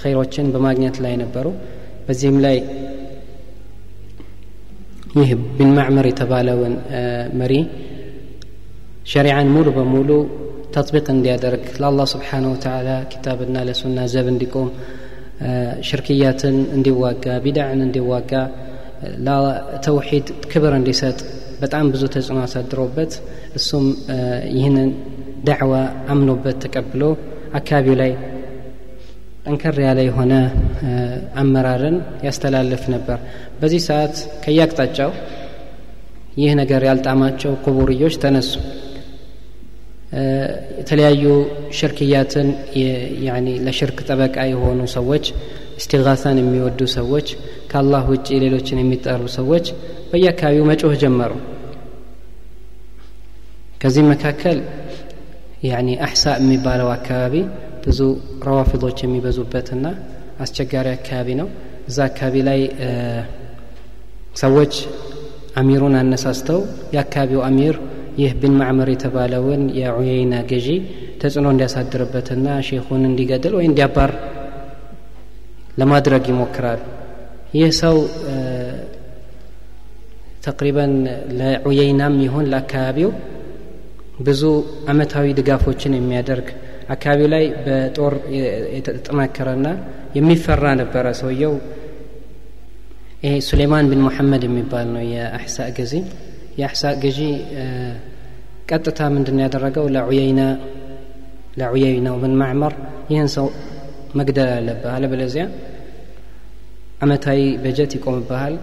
ኸይሮችን 0.03 0.47
በማግኘት 0.55 0.97
ላይ 1.05 1.15
ነበሩ 1.23 1.47
በዚህም 2.11 2.39
ላይ 2.45 2.57
ይህ 5.19 5.29
ብን 5.57 5.71
ማዕመር 5.77 6.07
የተባለውን 6.09 6.75
መሪ 7.41 7.55
ሸሪዓን 9.13 9.49
ሙሉ 9.55 9.69
በሙሉ 9.77 10.11
ተጥቢቅ 10.75 11.07
እንዲያደርግ 11.15 11.65
ለአላህ 11.83 12.07
ስብሓን 12.13 12.45
ወተላ 12.51 12.89
ኪታብና 13.13 13.57
ለሱና 13.69 14.01
ዘብ 14.13 14.27
እንዲቆም 14.33 14.69
ሽርክያትን 15.89 16.57
እንዲዋጋ 16.77 17.37
ቢድዕን 17.45 17.81
እንዲዋጋ 17.87 18.33
ለተውሒድ 19.27 20.29
ክብር 20.53 20.75
እንዲሰጥ 20.81 21.19
በጣም 21.63 21.87
ብዙ 21.95 22.03
ተጽዕኖ 22.15 22.39
አሳድሮበት 22.47 23.13
እሱም 23.59 23.87
ይህንን 24.57 24.91
ዳዕዋ 25.49 25.73
አምኖበት 26.15 26.59
ተቀብሎ 26.65 27.03
አካባቢው 27.59 27.97
ላይ 28.03 28.13
ጠንከር 29.45 29.77
ያለ 29.85 30.01
የሆነ 30.07 30.33
አመራርን 31.43 31.97
ያስተላልፍ 32.27 32.83
ነበር። 32.95 33.19
በዚህ 33.61 33.83
ሰዓት 33.87 34.15
ከየአቅጣጫው 34.43 35.13
ይህ 36.41 36.53
ነገር 36.61 36.83
ያልጣማቸው 36.89 37.53
ቁቡርዮች 37.65 38.15
ተነሱ። 38.23 38.53
የተለያዩ 40.81 41.25
ሽርክያትን 41.79 42.49
ለሽርክ 43.67 43.99
ጠበቃ 44.09 44.37
የሆኑ 44.51 44.81
ሰዎች 44.97 45.25
እስቲጋሳን 45.81 46.39
የሚወዱ 46.41 46.81
ሰዎች 46.97 47.29
ከአላህ 47.71 48.05
ውጭ 48.13 48.29
ሌሎችን 48.45 48.81
የሚጠሩ 48.81 49.23
ሰዎች 49.37 49.67
በየአካባቢው 50.11 50.65
መጮህ 50.71 50.95
ጀመሩ። 51.03 51.33
ከዚህ 53.83 54.05
መካከል 54.11 54.59
አሕሳ 56.05 56.25
የሚባለው 56.41 56.89
አካባቢ 56.97 57.35
ብዙ 57.85 58.01
ረዋፊዶች 58.47 58.99
የሚበዙበትና 59.05 59.87
አስቸጋሪ 60.45 60.89
አካባቢ 60.97 61.29
ነው። 61.41 61.49
እዛ 61.89 61.99
አካባቢ 62.11 62.35
ላይ 62.49 62.61
ሰዎች 64.43 64.75
አሚሩን 65.61 65.95
አነሳስተው 66.01 66.61
የአካባቢው 66.95 67.41
አሚር 67.49 67.77
ይህ 68.21 68.33
ብን 68.41 68.55
ማዕመር 68.61 68.89
የተባለውን 68.93 69.63
የዑየይና 69.79 70.35
ገዢ 70.51 70.69
ተጽዕኖ 71.21 71.47
እንዲያሳድርበትና 71.55 72.47
ሼኹን 72.69 73.03
እንዲገድል 73.09 73.53
ወይ 73.59 73.67
እንዲያባር 73.71 74.13
ለማድረግ 75.81 76.25
ይሞክራሉ 76.33 76.81
ይህ 77.55 77.71
ሰው 77.83 77.97
ተቅሪበን 80.45 80.93
ለዑየይናም 81.39 82.15
ይሁን 82.25 82.47
ለአካባቢው 82.53 83.11
ብዙ 84.21 84.43
አመታዊ 84.91 85.27
ድጋፎችን 85.39 85.93
የሚያደርግ 85.97 86.49
አካባቢው 86.95 87.29
ላይ 87.35 87.45
በጦር 87.65 88.15
የተጠናከረና 88.77 89.67
የሚፈራ 90.17 90.65
ነበረ 90.81 91.07
ሰውየው። 91.21 91.55
ይሄ 93.25 93.35
ሱሌማን 93.49 93.89
ብን 93.91 94.01
ሙሐመድ 94.07 94.43
የሚባል 94.47 94.87
ነው 94.95 95.03
የአሕሳ 95.13 95.67
ገዢ። 95.77 95.95
የአሕሳ 96.61 96.85
ገዢ 97.03 97.21
ቀጥታ 98.71 99.01
ምንድን 99.15 99.39
ያደረገው? 99.45 99.87
ለዑየይና 99.95 100.41
ለዑየይናው 101.61 102.17
ብን 102.23 102.35
ማዕመር 102.41 102.75
ይህን 103.13 103.29
ሰው 103.37 103.47
መግደል 104.19 104.51
አለብህ። 104.57 104.91
አለበለዚያ 104.95 105.45
አመታዊ 107.05 107.41
በጀት 107.63 107.93
ይቆምብሃል 107.97 108.55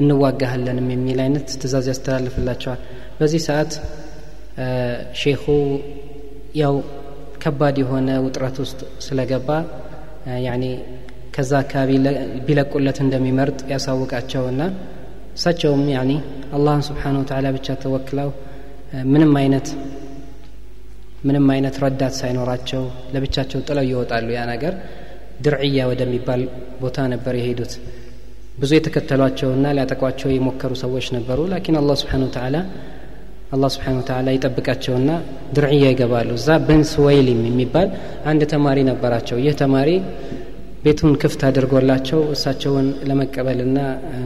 እንዋጋሃለንም 0.00 0.86
የሚል 0.94 1.18
አይነት 1.24 1.48
ትእዛዝ 1.60 1.86
ያስተላልፍላቸዋል። 1.92 2.80
በዚህ 3.18 3.40
ሰዓት 3.48 3.72
ሼኹ 5.20 5.44
ያው 6.60 6.74
ከባድ 7.42 7.76
የሆነ 7.82 8.08
ውጥረት 8.24 8.56
ውስጥ 8.62 8.80
ስለገባ 9.06 9.48
ያኒ 10.46 10.64
ከዛ 11.34 11.52
አካባቢ 11.62 11.90
ቢለቁለት 12.46 12.98
እንደሚመርጥ 13.04 13.58
ያሳውቃቸውና 13.72 14.62
እሳቸውም 15.36 15.84
ያኒ 15.94 16.12
አላህን 16.56 16.82
ስብሓን 16.88 17.18
ወተላ 17.20 17.46
ብቻ 17.56 17.76
ተወክለው 17.82 18.30
ምንም 19.12 19.32
አይነት 19.40 19.68
ምንም 21.24 21.46
አይነት 21.54 21.76
ረዳት 21.84 22.14
ሳይኖራቸው 22.18 22.82
ለብቻቸው 23.14 23.60
ጥለው 23.66 23.84
ይወጣሉ። 23.88 24.28
ያ 24.36 24.42
ነገር 24.50 24.74
ድርዕያ 25.44 25.80
ወደሚባል 25.90 26.42
ቦታ 26.82 27.06
ነበር 27.12 27.34
የሄዱት። 27.38 27.72
ብዙ 28.58 28.70
የተከተሏቸውና 28.76 29.66
ሊያጠቋቸው 29.76 30.30
የሞከሩ 30.32 30.72
ሰዎች 30.82 31.06
ነበሩ። 31.16 31.40
ላኪን 31.52 31.76
አላህ 31.80 31.96
ስብሓን 32.02 32.24
ወተላ 32.26 32.56
አላህ 33.48 33.68
ስብሓን 33.74 33.98
ወተላ 33.98 34.28
ይጠብቃቸውና 34.34 35.10
ድርዕያ 35.56 35.84
ይገባሉ። 35.92 36.30
እዛ 36.38 36.48
ብን 36.66 36.82
ስወይሊም 36.90 37.40
የሚባል 37.48 37.88
አንድ 38.30 38.42
ተማሪ 38.52 38.78
ነበራቸው። 38.88 39.36
ይህ 39.44 39.54
ተማሪ 39.62 39.90
ቤቱን 40.84 41.12
ክፍት 41.22 41.40
አድርጎላቸው 41.48 42.20
እሳቸውን 42.34 42.88
ለመቀበልና 43.08 43.78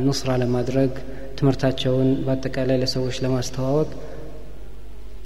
ኑስራ 0.07 0.31
ለማድረግ 0.43 0.91
ትምህርታቸውን 1.39 2.09
በአጠቃላይ 2.25 2.77
ለሰዎች 2.83 3.17
ለማስተዋወቅ 3.25 3.89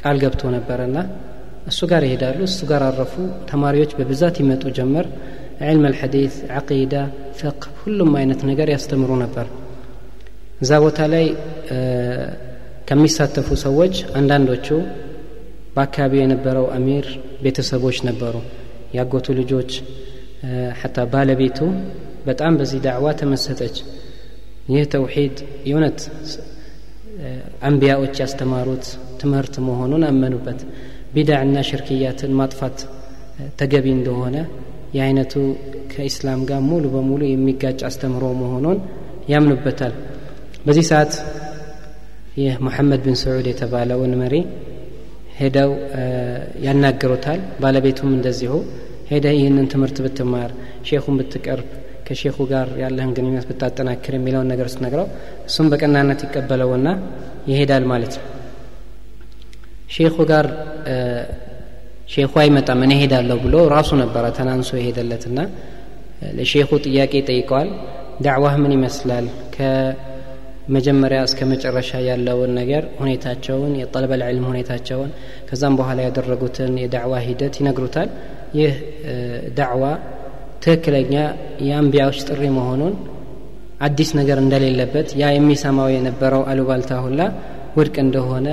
ቃል 0.03 0.19
ገብቶ 0.23 0.43
ነበረና 0.57 0.99
እሱ 1.71 1.81
ጋር 1.91 2.03
ይሄዳሉ። 2.07 2.39
እሱ 2.49 2.61
ጋር 2.71 2.83
አረፉ። 2.89 3.15
ተማሪዎች 3.51 3.93
በብዛት 3.99 4.37
ይመጡ 4.43 4.65
ጀመር። 4.79 5.07
ዕልም 5.67 5.85
አልሐዲት 5.89 6.35
ዓቂዳ 6.57 6.95
ፍቅህ 7.39 7.73
ሁሉም 7.81 8.11
አይነት 8.21 8.41
ነገር 8.51 8.69
ያስተምሩ 8.75 9.11
ነበር። 9.25 9.47
እዛ 10.61 10.73
ቦታ 10.85 10.99
ላይ 11.15 11.25
ከሚሳተፉ 12.89 13.49
ሰዎች 13.65 13.95
አንዳንዶቹ 14.19 14.67
በአካባቢው 15.75 16.21
የነበረው 16.23 16.67
አሚር 16.77 17.07
ቤተሰቦች 17.45 17.97
ነበሩ። 18.09 18.35
ያጎቱ 18.97 19.27
ልጆች 19.39 19.71
ሐታ 20.81 20.99
ባለቤቱ 21.13 21.59
በጣም 22.27 22.53
በዚህ 22.59 22.81
ዳዕዋ 22.87 23.07
ተመሰጠች። 23.21 23.77
ይህ 24.69 24.85
ተውሒድ 24.93 25.37
የእውነት 25.69 25.99
አንቢያዎች 27.67 28.15
ያስተማሩት 28.23 28.85
ትምህርት 29.21 29.55
መሆኑን 29.67 30.03
አመኑበት። 30.09 30.61
ቢዳዕና 31.15 31.59
ሽርክያትን 31.69 32.33
ማጥፋት 32.41 32.79
ተገቢ 33.61 33.87
እንደሆነ 33.99 34.37
የአይነቱ 34.97 35.35
ከኢስላም 35.93 36.41
ጋር 36.49 36.61
ሙሉ 36.69 36.85
በሙሉ 36.95 37.23
የሚጋጭ 37.29 37.79
አስተምሮ 37.89 38.25
መሆኑን 38.43 38.79
ያምኑበታል። 39.33 39.95
በዚህ 40.67 40.85
ሰዓት 40.91 41.13
ይህ 42.37 42.55
ሙሐመድ 42.65 43.01
ብን 43.05 43.17
ስዑድ 43.21 43.47
የተባለውን 43.51 44.13
መሪ 44.23 44.35
ሄደው 45.39 45.71
ያናግሩታል። 46.67 47.41
ባለቤቱም 47.63 48.11
እንደዚሁ 48.17 48.53
ሄደ 49.11 49.27
ይህንን 49.37 49.67
ትምህርት 49.73 49.99
ብትማር 50.05 50.51
ሼኹን 50.89 51.17
ብትቀርብ 51.21 51.69
ከሼኹ 52.07 52.37
ጋር 52.51 52.69
ያለህን 52.83 53.13
ግንኙነት 53.17 53.45
ብታጠናክር 53.51 54.15
የሚለውን 54.17 54.49
ነገር 54.53 54.67
ስትነግረው 54.73 55.07
እሱም 55.49 55.67
በቀናነት 55.73 56.21
ይቀበለውና 56.27 56.89
ይሄዳል 57.51 57.85
ማለት 57.93 58.15
ነው። 58.19 58.27
ሼኹ 59.91 60.17
ጋር 60.31 60.47
ሼኹ 62.15 62.33
አይመጣም 62.43 62.81
እኔ 62.87 62.93
ሄዳለሁ 63.03 63.37
ብሎ 63.45 63.57
ራሱ 63.75 63.91
ነበረ 64.03 64.25
ተናንሶ 64.39 64.71
የሄደለትና 64.79 65.39
ለሼኹ 66.37 66.69
ጥያቄ 66.87 67.13
ጠይቀዋል። 67.29 67.71
ዳዕዋህ 68.25 68.55
ምን 68.63 68.73
ይመስላል 68.77 69.27
ከመጀመሪያ 70.67 71.19
እስከ 71.27 71.41
መጨረሻ 71.51 71.91
ያለውን 72.07 72.53
ነገር 72.59 72.85
ሁኔታቸውን 73.01 73.73
የጠለበል 73.81 74.23
ዕልም 74.29 74.47
ሁኔታቸውን 74.51 75.11
ከዛም 75.49 75.75
በኋላ 75.81 75.99
ያደረጉትን 76.07 76.73
የዳዕዋ 76.83 77.21
ሂደት 77.27 77.55
ይነግሩታል። 77.61 78.09
ይህ 78.59 78.73
ዳዕዋ 79.59 79.85
ትክክለኛ 80.65 81.15
የአንቢያዎች 81.67 82.19
ጥሪ 82.29 82.43
መሆኑን 82.57 82.95
አዲስ 83.87 84.11
ነገር 84.19 84.39
እንደሌለበት 84.43 85.09
ያ 85.21 85.31
የሚሰማው 85.35 85.89
የነበረው 85.95 86.43
አሉባልታ 86.51 86.93
ሁላ 87.05 87.21
ውድቅ 87.79 87.97
እንደሆነ 88.05 88.49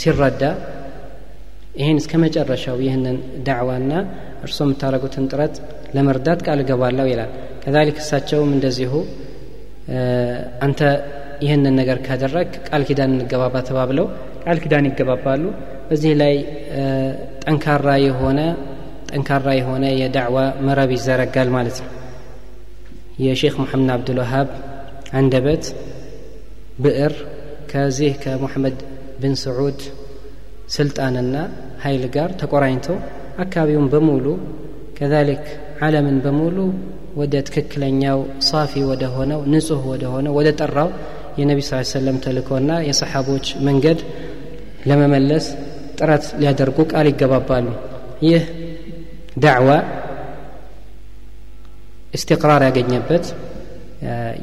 ሲረዳ 0.00 0.42
ይህን 1.78 1.98
እስከ 2.02 2.14
መጨረሻው 2.24 2.78
ይህንን 2.84 3.16
ዳዕዋና 3.46 3.92
እርሶ 4.44 4.58
የምታደረጉትን 4.66 5.24
ጥረት 5.32 5.54
ለመርዳት 5.96 6.40
ቃል 6.46 6.58
እገባለሁ 6.64 7.06
ይላል። 7.12 7.30
ከዛሊክ 7.64 7.98
እሳቸውም 8.02 8.50
እንደዚሁ 8.56 8.92
አንተ 10.64 10.80
ይህንን 11.44 11.74
ነገር 11.80 11.98
ካደረግ 12.06 12.50
ቃል 12.68 12.82
ኪዳን 12.88 13.12
እንገባባ 13.14 13.56
ተባብለው 13.68 14.06
ቃል 14.44 14.58
ኪዳን 14.62 14.86
ይገባባሉ። 14.88 15.42
በዚህ 15.88 16.12
ላይ 16.20 16.34
ጠንካራ 17.44 17.88
የሆነ 18.04 18.40
ጠንካራ 19.10 19.48
የሆነ 19.58 19.84
የዳዕዋ 20.00 20.36
መረብ 20.66 20.90
ይዘረጋል 20.96 21.48
ማለት 21.56 21.78
ነው። 21.84 21.90
የሼክ 23.24 23.56
ሙሐመድ 23.62 23.90
አብዱልዋሃብ 23.96 24.48
አንደበት 25.12 25.64
ብዕር 26.78 27.12
ከዚህ 27.72 28.12
ከሙሐመድ 28.22 28.78
ብን 29.20 29.34
ስዑድ 29.42 29.80
ስልጣንና 30.76 31.34
ኃይል 31.84 32.04
ጋር 32.14 32.30
ተቆራኝተው 32.40 32.96
አካባቢውን 33.38 33.86
በሙሉ 33.92 34.26
ከዛሊክ 34.98 35.44
ዓለምን 35.80 36.16
በሙሉ 36.24 36.56
ወደ 37.16 37.34
ትክክለኛው 37.48 38.18
ሳፊ 38.48 38.82
ወደ 38.90 39.04
ሆነው 39.16 39.40
ንጹህ 39.52 39.82
ወደ 39.92 40.04
ሆነው 40.14 40.32
ወደ 40.38 40.48
ጠራው 40.60 40.88
የነቢ 41.38 41.60
ስ 41.68 41.80
ሰለም 41.92 42.16
ተልእኮና 42.24 42.70
የሰሓቦች 42.88 43.46
መንገድ 43.68 44.00
ለመመለስ 44.86 45.46
ጥረት 45.98 46.24
ሊያደርጉ 46.40 46.78
ቃል 46.92 47.06
ይገባባሉ። 47.10 47.66
ይህ 48.26 48.42
ዳዕዋ 49.44 49.70
እስትቅራር 52.14 52.62
ያገኘበት 52.68 53.24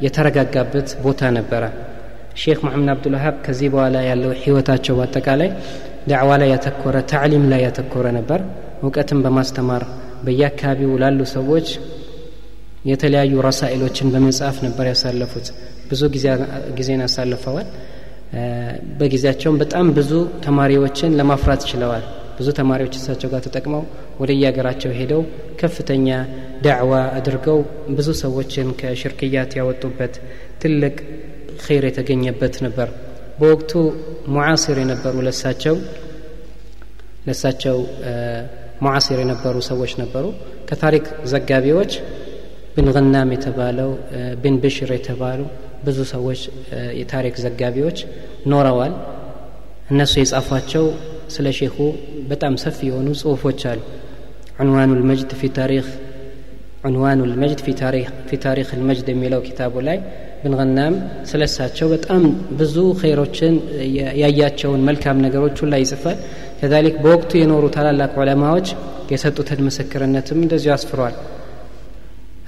የተረጋጋበት 0.04 0.88
ቦታ 1.04 1.30
ነበረ። 1.38 1.64
ሼክ 2.42 2.58
መሐመድ 2.66 2.90
አብዱልዋሃብ 2.92 3.34
ከዚህ 3.46 3.68
በኋላ 3.74 3.96
ያለው 4.08 4.30
ህይወታቸው 4.42 4.94
በአጠቃላይ 4.98 5.50
ዳዕዋ 6.10 6.30
ላይ 6.42 6.48
ያተኮረ 6.54 6.96
ታዕሊም 7.12 7.44
ላይ 7.52 7.60
ያተኮረ 7.66 8.06
ነበር። 8.18 8.40
እውቀትን 8.82 9.18
በማስተማር 9.24 9.82
በየአካባቢው 10.24 10.92
ላሉ 11.02 11.20
ሰዎች 11.34 11.68
የተለያዩ 12.90 13.34
ረሳኢሎችን 13.46 14.08
በመጽሐፍ 14.14 14.56
ነበር 14.66 14.86
ያሳለፉት። 14.90 15.48
ብዙ 15.90 16.02
ጊዜን 16.78 17.02
አሳልፈዋል። 17.06 17.68
በጊዜያቸውም 18.98 19.56
በጣም 19.62 19.86
ብዙ 19.98 20.12
ተማሪዎችን 20.44 21.16
ለማፍራት 21.18 21.62
ችለዋል። 21.70 22.04
ብዙ 22.38 22.48
ተማሪዎች 22.58 22.94
እሳቸው 22.98 23.28
ጋር 23.32 23.40
ተጠቅመው 23.46 23.82
ወደ 24.20 24.30
የሀገራቸው 24.34 24.92
ሄደው 24.98 25.22
ከፍተኛ 25.60 26.08
ዳዕዋ 26.64 26.92
አድርገው 27.18 27.58
ብዙ 27.98 28.08
ሰዎችን 28.22 28.68
ከሽርክያት 28.80 29.52
ያወጡበት 29.58 30.14
ትልቅ 30.62 30.94
ኸይር 31.64 31.84
የተገኘበት 31.88 32.56
ነበር። 32.66 32.88
በወቅቱ 33.40 33.72
ሙዓሲር 34.34 34.78
የነበሩ 34.82 35.14
ለሳቸው 35.26 35.76
ለሳቸው 37.26 37.76
ሙዓሲር 38.84 39.18
የነበሩ 39.22 39.56
ሰዎች 39.68 39.92
ነበሩ። 40.02 40.24
ከታሪክ 40.68 41.04
ዘጋቢዎች 41.32 41.92
ብን 42.76 42.86
ገናም 42.96 43.30
የተባለው 43.34 43.90
ብን 44.42 44.54
ብሽር 44.62 44.90
የተባሉ 44.96 45.40
ብዙ 45.86 45.98
ሰዎች 46.12 46.40
የታሪክ 47.00 47.34
ዘጋቢዎች 47.44 47.98
ኖረዋል። 48.52 48.94
እነሱ 49.92 50.14
የጻፏቸው 50.20 50.84
ስለ 51.34 51.48
ሼኹ 51.58 51.76
በጣም 52.30 52.54
ሰፊ 52.64 52.78
የሆኑ 52.88 53.08
ጽሁፎች 53.20 53.60
አሉ። 53.70 53.80
ዑንዋኑ 54.58 54.90
ልመጅድ 55.00 55.30
ፊ 55.40 55.48
ታሪክ 55.58 55.86
ዑንዋኑ 56.86 57.20
ልመጅድ 57.32 57.60
ፊ 58.28 58.36
ታሪክ 58.44 58.68
ልመጅድ 58.80 59.08
የሚለው 59.12 59.40
ኪታቡ 59.46 59.74
ላይ 59.88 59.98
ብን 60.42 60.54
ገናም 60.60 60.94
ስለ 61.30 61.42
እሳቸው 61.48 61.86
በጣም 61.92 62.22
ብዙ 62.60 62.76
ኸይሮችን 63.02 63.54
ያያቸውን 64.22 64.80
መልካም 64.88 65.20
ነገሮች 65.26 65.56
ሁላ 65.62 65.74
ይጽፋል 65.82 66.16
ከዛሊክ 66.61 66.95
በወቅቱ 67.05 67.31
የኖሩ 67.41 67.65
ታላላቅ 67.75 68.11
ዑለማዎች 68.21 68.67
የሰጡትን 69.13 69.59
ምስክርነትም 69.69 70.39
እንደዚሁ 70.45 70.73
አስፍሯል 70.77 71.15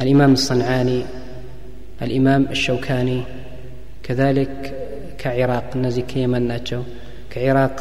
الإمام 0.03 0.31
الصنعاني 0.33 1.01
الإمام 2.01 2.41
الشوكاني 2.55 3.19
كذلك 4.05 4.53
كعراق 5.21 5.67
نزي 5.77 6.01
كيمن 6.01 6.43
ناتشو 6.49 6.81
كعراق 7.31 7.75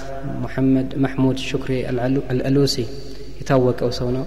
محمد 0.45 0.89
محمود 1.05 1.37
شكري 1.51 1.79
الألوسي 2.35 2.87
يتوق 3.41 3.79
أو 3.87 3.91
سونو 4.01 4.25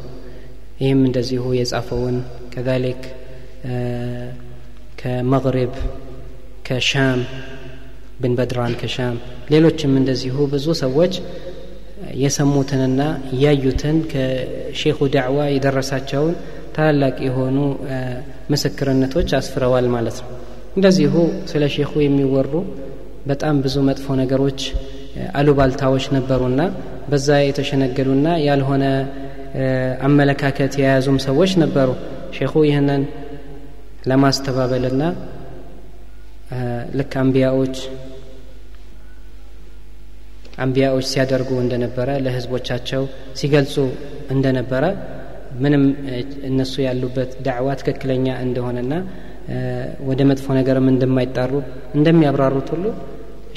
ይህም 0.82 1.02
እንደዚሁ 1.08 1.44
የጻፈውን 1.58 2.16
ከዛሊክ 2.54 3.02
ከመግሪብ 5.00 5.74
ከሻም 6.68 7.20
ብን 8.22 8.34
በድራን 8.38 8.74
ከሻም 8.82 9.18
ሌሎችም 9.54 9.94
እንደዚሁ 10.00 10.36
ብዙ 10.54 10.66
ሰዎች 10.84 11.14
የሰሙትንና 12.23 13.01
ያዩትን 13.43 13.97
ከሼኹ 14.11 14.99
ዳዕዋ 15.15 15.39
የደረሳቸውን 15.55 16.35
ታላላቅ 16.77 17.17
የሆኑ 17.27 17.57
ምስክርነቶች 18.53 19.31
አስፍረዋል 19.39 19.87
ማለት 19.95 20.19
ነው። 20.23 20.31
እንደዚሁ 20.77 21.15
ስለ 21.51 21.65
ሼኹ 21.77 21.93
የሚወሩ 22.05 22.53
በጣም 23.31 23.57
ብዙ 23.65 23.77
መጥፎ 23.89 24.07
ነገሮች 24.21 24.61
አሉባልታዎች 25.39 26.05
ነበሩና 26.17 26.61
በዛ 27.11 27.29
የተሸነገሉና 27.43 28.29
ያልሆነ 28.47 28.85
አመለካከት 30.09 30.73
የያዙም 30.81 31.19
ሰዎች 31.27 31.53
ነበሩ። 31.63 31.91
ሼኹ 32.39 32.55
ይህንን 32.69 33.03
ለማስተባበልና 34.11 35.03
ልክ 36.99 37.13
አንቢያዎች 37.23 37.77
አንቢያዎች 40.59 41.07
ሲያደርጉ 41.11 41.51
እንደነበረ 41.65 42.09
ለህዝቦቻቸው 42.25 43.03
ሲገልጹ 43.41 43.75
እንደነበረ 44.35 44.85
ምንም 45.63 45.83
እነሱ 46.49 46.75
ያሉበት 46.87 47.31
ዳዕዋ 47.47 47.69
ትክክለኛ 47.81 48.27
እንደሆነና 48.47 48.95
ወደ 50.09 50.21
መጥፎ 50.31 50.47
ነገርም 50.59 50.87
እንደማይጣሩ 50.93 51.53
እንደሚያብራሩት 51.99 52.69
ሁሉ 52.75 52.87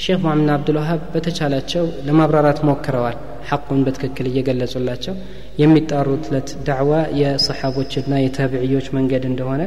ሼክ 0.04 0.20
መሐመድ 0.24 0.50
አብዱልዋሃብ 0.54 1.00
በተቻላቸው 1.14 1.84
ለማብራራት 2.06 2.60
ሞክረዋል። 2.68 3.16
ሐቁን 3.48 3.80
በትክክል 3.86 4.26
እየገለጹላቸው 4.30 5.14
የሚጣሩትለት 5.62 6.48
ዳዕዋ 6.68 6.92
የሰሓቦችና 7.20 8.12
የታቢዕዮች 8.22 8.86
መንገድ 8.96 9.24
እንደሆነ 9.30 9.62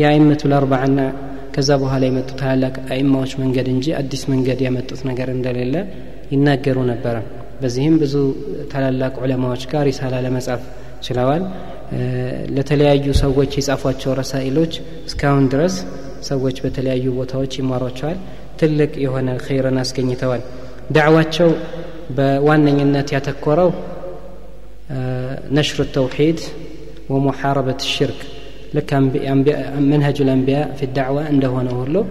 የአይመቱ 0.00 0.42
ለአርባዓና 0.52 1.00
ከዛ 1.54 1.70
በኋላ 1.82 2.02
የመጡ 2.08 2.30
ታላላቅ 2.40 2.76
አይማዎች 2.94 3.32
መንገድ 3.42 3.66
እንጂ 3.74 3.86
አዲስ 4.00 4.22
መንገድ 4.32 4.60
ያመጡት 4.66 5.02
ነገር 5.10 5.28
እንደሌለ 5.34 5.74
ይናገሩ 6.34 6.78
ነበረ 6.92 7.16
በዚህም 7.62 7.94
ብዙ 8.02 8.14
ታላላቅ 8.72 9.14
ዑለማዎች 9.24 9.62
ጋር 9.72 9.82
ሪሳላ 9.88 10.14
ለመጻፍ 10.26 10.62
ችለዋል 11.06 11.42
ለተለያዩ 12.56 13.06
ሰዎች 13.24 13.52
የጻፏቸው 13.58 14.12
ረሳኢሎች 14.20 14.72
እስካሁን 15.08 15.44
ድረስ 15.54 15.74
ሰዎች 16.30 16.56
በተለያዩ 16.64 17.06
ቦታዎች 17.20 17.54
ይማሯቸዋል 17.60 18.18
ትልቅ 18.60 18.92
የሆነ 19.04 19.30
ኸይርን 19.46 19.78
አስገኝተዋል 19.82 20.42
ዳዕዋቸው 20.96 21.50
በዋነኝነት 22.16 23.08
ያተኮረው 23.16 23.70
ነሽር 25.58 25.80
ተውሒድ 25.96 26.40
ومحاربة 27.10 27.76
الشرك 27.76 28.20
لك 28.74 28.94
منهج 29.92 30.22
الأنبياء 30.22 30.74
في 30.78 30.82
الدعوة 30.82 31.24
عنده 31.24 31.48
هنا 31.48 32.04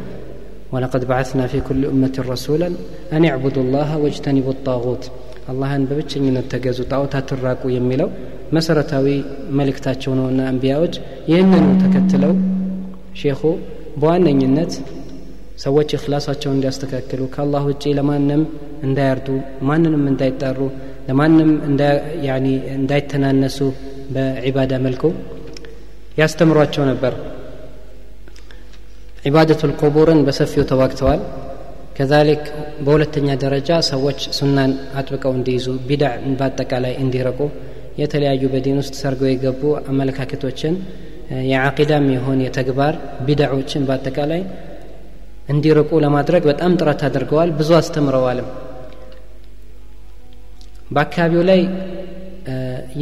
ولقد 0.73 1.03
بعثنا 1.05 1.45
في 1.47 1.59
كل 1.61 1.83
أمة 1.87 2.17
رسولا 2.33 2.69
أن 3.13 3.23
اعبدوا 3.25 3.63
الله 3.63 3.89
واجتنبوا 4.03 4.55
الطاغوت 4.57 5.05
አላህን 5.51 5.83
በብቸኝነት 5.89 6.47
ተገዙ 6.53 6.79
ጣዖት 6.91 7.13
አትራቁ 7.19 7.63
የሚለው 7.75 8.09
መሰረታዊ 8.57 9.07
መልእክታቸው 9.59 10.13
ነውና 10.19 10.41
አንቢያዎች 10.51 10.95
ይህንኑ 11.31 11.67
ተከትለው 11.83 12.33
ሼኹ 13.21 13.41
በዋነኝነት 14.01 14.73
ሰዎች 15.65 15.89
እክላሳቸውን 15.99 16.55
እንዲያስተካክሉ 16.57 17.21
ከአላህ 17.35 17.63
ውጭ 17.71 17.85
ለማንም 17.99 18.43
እንዳያርዱ 18.89 19.29
ማንንም 19.71 20.05
እንዳይጣሩ 20.13 20.59
ለማንም 21.09 21.51
እንዳይተናነሱ 22.79 23.59
በዒባዳ 24.17 24.75
መልኩ 24.87 25.03
ያስተምሯቸው 26.21 26.85
ነበር 26.93 27.15
ዒባደቱ 29.24 29.62
ልቁቡርን 29.70 30.20
በሰፊው 30.28 30.64
ተዋግተዋል። 30.72 31.22
ከዛሊክ 31.98 32.44
በሁለተኛ 32.86 33.28
ደረጃ 33.44 33.70
ሰዎች 33.90 34.20
ሱናን 34.38 34.72
አጥብቀው 35.00 35.34
እንዲይዙ 35.38 35.66
ቢድዕ 35.88 36.10
በአጠቃላይ 36.40 36.94
እንዲረቁ 37.04 37.40
የተለያዩ 38.02 38.44
በዲን 38.54 38.78
ውስጥ 38.82 38.94
ሰርገው 39.02 39.30
የገቡ 39.32 39.62
አመለካከቶችን 39.92 40.76
የዓቂዳም 41.50 42.08
ይሁን 42.16 42.40
የተግባር 42.46 42.96
ቢድዖችን 43.28 43.86
በአጠቃላይ 43.88 44.42
እንዲርቁ 45.50 45.92
ለማድረግ 46.04 46.44
በጣም 46.50 46.76
ጥረት 46.80 47.02
አድርገዋል። 47.08 47.50
ብዙ 47.60 47.70
አስተምረዋልም። 47.80 48.48
በአካባቢው 50.96 51.44
ላይ 51.50 51.62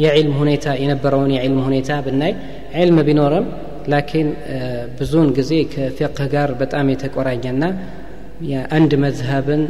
የዕልም 0.02 0.34
ሁኔታ 0.40 0.66
የነበረውን 0.82 1.30
የዕልም 1.36 1.60
ሁኔታ 1.66 1.92
ብናይ 2.06 2.32
ዕልም 2.82 2.98
ቢኖርም 3.08 3.46
ላኪን 3.92 4.28
ብዙውን 4.98 5.30
ጊዜ 5.38 5.52
ከፊቅህ 5.72 6.26
ጋር 6.34 6.50
በጣም 6.62 6.90
የተቆራኘና 6.92 7.64
የአንድ 8.50 8.92
መዝሀብን 9.04 9.62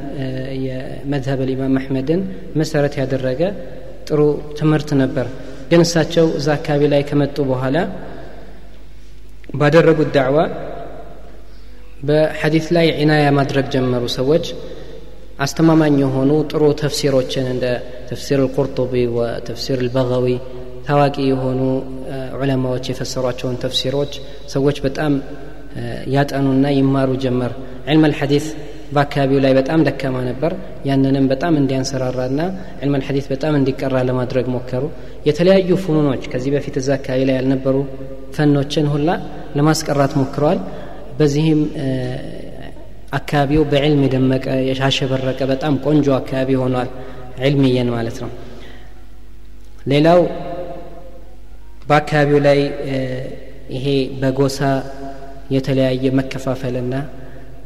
የመዝሀብ 0.66 1.40
ልኢማም 1.48 1.76
አሕመድን 1.80 2.20
መሰረት 2.60 2.94
ያደረገ 3.00 3.40
ጥሩ 4.08 4.20
ትምህርት 4.58 4.90
ነበር። 5.02 5.26
ግን 5.70 5.82
እሳቸው 5.86 6.26
እዛ 6.38 6.48
አካባቢ 6.58 6.88
ላይ 6.92 7.02
ከመጡ 7.10 7.36
በኋላ 7.50 7.76
ባደረጉት 9.60 10.10
ዳዕዋ 10.16 10.38
በሐዲት 12.08 12.66
ላይ 12.76 12.86
ዒናያ 12.98 13.26
ማድረግ 13.38 13.66
ጀመሩ 13.74 14.04
ሰዎች። 14.16 14.46
አስተማማኝ 15.44 15.94
የሆኑ 16.02 16.30
ጥሩ 16.50 16.64
ተፍሲሮችን 16.80 17.46
እንደ 17.52 17.66
ተፍሲር 18.08 18.40
ልቁርጡቢ 18.44 18.94
ወተፍሲር 19.16 19.78
ልበغዊ 19.86 20.26
ታዋቂ 20.86 21.16
የሆኑ 21.28 21.60
ዑለማዎች 22.36 22.84
የፈሰሯቸውን 22.90 23.56
ተፍሲሮች 23.62 24.12
ሰዎች 24.54 24.76
በጣም 24.86 25.12
ያጠኑና 26.14 26.66
ይማሩ 26.76 27.10
ጀመር። 27.24 27.52
ዕልም 27.86 28.04
አልሐዲት 28.08 28.46
በአካባቢው 28.94 29.38
ላይ 29.44 29.52
በጣም 29.58 29.80
ደካማ 29.86 30.16
ነበር። 30.28 30.52
ያንንም 30.88 31.26
በጣም 31.30 31.54
እንዲያንሰራራና 31.60 32.40
ዕልም 32.82 32.94
አልሐዲት 32.98 33.26
በጣም 33.32 33.54
እንዲቀራ 33.60 34.02
ለማድረግ 34.08 34.46
ሞከሩ። 34.54 34.84
የተለያዩ 35.28 35.70
ፉኑኖች 35.84 36.24
ከዚህ 36.32 36.50
በፊት 36.56 36.76
እዛ 36.80 36.90
አካባቢ 36.98 37.22
ላይ 37.28 37.36
ያልነበሩ 37.38 37.76
ፈኖችን 38.36 38.86
ሁላ 38.94 39.08
ለማስቀራት 39.56 40.14
ሞክረዋል። 40.20 40.60
በዚህም 41.18 41.62
አካባቢው 43.18 43.62
በዕልም 43.72 44.00
የደመቀ 44.06 44.46
የሻሸበረቀ 44.68 45.40
በጣም 45.50 45.74
ቆንጆ 45.86 46.06
አካባቢ 46.18 46.50
ሆኗል። 46.62 46.88
ዕልምየን 47.46 47.90
ማለት 47.94 48.16
ነው። 48.22 48.30
ሌላው 49.90 50.20
በአካባቢው 51.88 52.38
ላይ 52.46 52.60
ይሄ 53.76 53.86
በጎሳ 54.20 54.58
የተለያየ 55.54 56.04
መከፋፈልና 56.18 56.94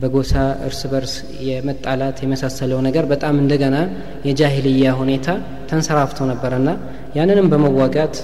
በጎሳ 0.01 0.33
እርስ 0.67 0.81
በርስ 0.93 1.13
የመጣላት 1.49 2.17
የመሳሰለው 2.25 2.81
ነገር 2.87 3.05
በጣም 3.13 3.37
እንደገና 3.43 3.77
የጃሂልያ 4.29 4.89
ሁኔታ 5.01 5.29
ተንሰራፍቶ 5.71 6.19
ነበርና 6.33 6.69
ያንንም 7.19 7.47
በመዋጋት 7.53 8.17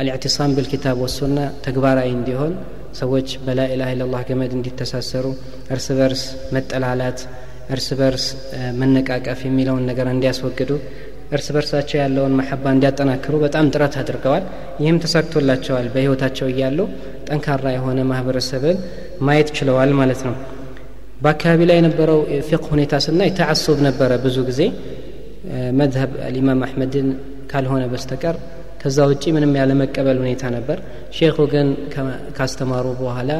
አልኢዕቲሳም 0.00 0.54
ብልኪታብ 0.56 0.96
ወሱና 1.04 1.38
ተግባራዊ 1.66 2.10
እንዲሆን 2.16 2.52
ሰዎች 3.00 3.28
በላኢላህ 3.46 3.88
ኢላላህ 3.94 4.20
ገመድ 4.28 4.52
እንዲተሳሰሩ 4.58 5.26
እርስ 5.74 5.86
በርስ 5.98 6.22
መጠላላት 6.54 7.20
እርስ 7.74 7.88
በርስ 8.00 8.26
መነቃቀፍ 8.80 9.40
የሚለውን 9.48 9.84
ነገር 9.90 10.06
እንዲያስወግዱ 10.14 10.70
እርስ 11.32 11.46
በርሳቸው 11.54 11.98
ያለውን 12.00 12.36
መሐባ 12.38 12.64
እንዲያጠናክሩ 12.74 13.34
በጣም 13.42 13.66
ጥረት 13.72 13.94
አድርገዋል። 14.00 14.44
ይህም 14.82 14.98
ተሳክቶላቸዋል 15.04 15.86
በህይወታቸው 15.94 16.46
እያሉ 16.52 16.78
ጠንካራ 17.28 17.66
የሆነ 17.74 17.98
ማህበረሰብን 18.10 18.78
ማየት 19.26 19.50
ችለዋል 19.58 19.92
ማለት 20.00 20.22
ነው። 20.28 20.34
በአካባቢ 21.22 21.60
ላይ 21.70 21.76
የነበረው 21.78 22.18
ፊቅህ 22.48 22.68
ሁኔታ 22.74 22.94
ስናይ 23.06 23.30
ተዓሱብ 23.38 23.78
ነበረ 23.88 24.10
ብዙ 24.24 24.38
ጊዜ። 24.48 24.60
መዝሀብ 25.78 26.12
አልኢማም 26.26 26.62
አሕመድን 26.66 27.08
ካልሆነ 27.50 27.84
በስተቀር 27.92 28.36
ከዛ 28.82 28.98
ውጪ 29.10 29.24
ምንም 29.36 29.52
ያለመቀበል 29.60 30.18
ሁኔታ 30.22 30.42
ነበር። 30.56 30.78
ሼኹ 31.16 31.36
ግን 31.52 31.68
ካስተማሩ 32.36 32.86
በኋላ 33.00 33.30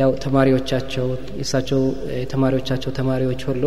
ያው 0.00 0.10
ተማሪዎቻቸው 0.24 1.06
የእሳቸው 1.38 1.80
የተማሪዎቻቸው 2.20 2.90
ተማሪዎች 2.98 3.40
ሁሉ 3.48 3.64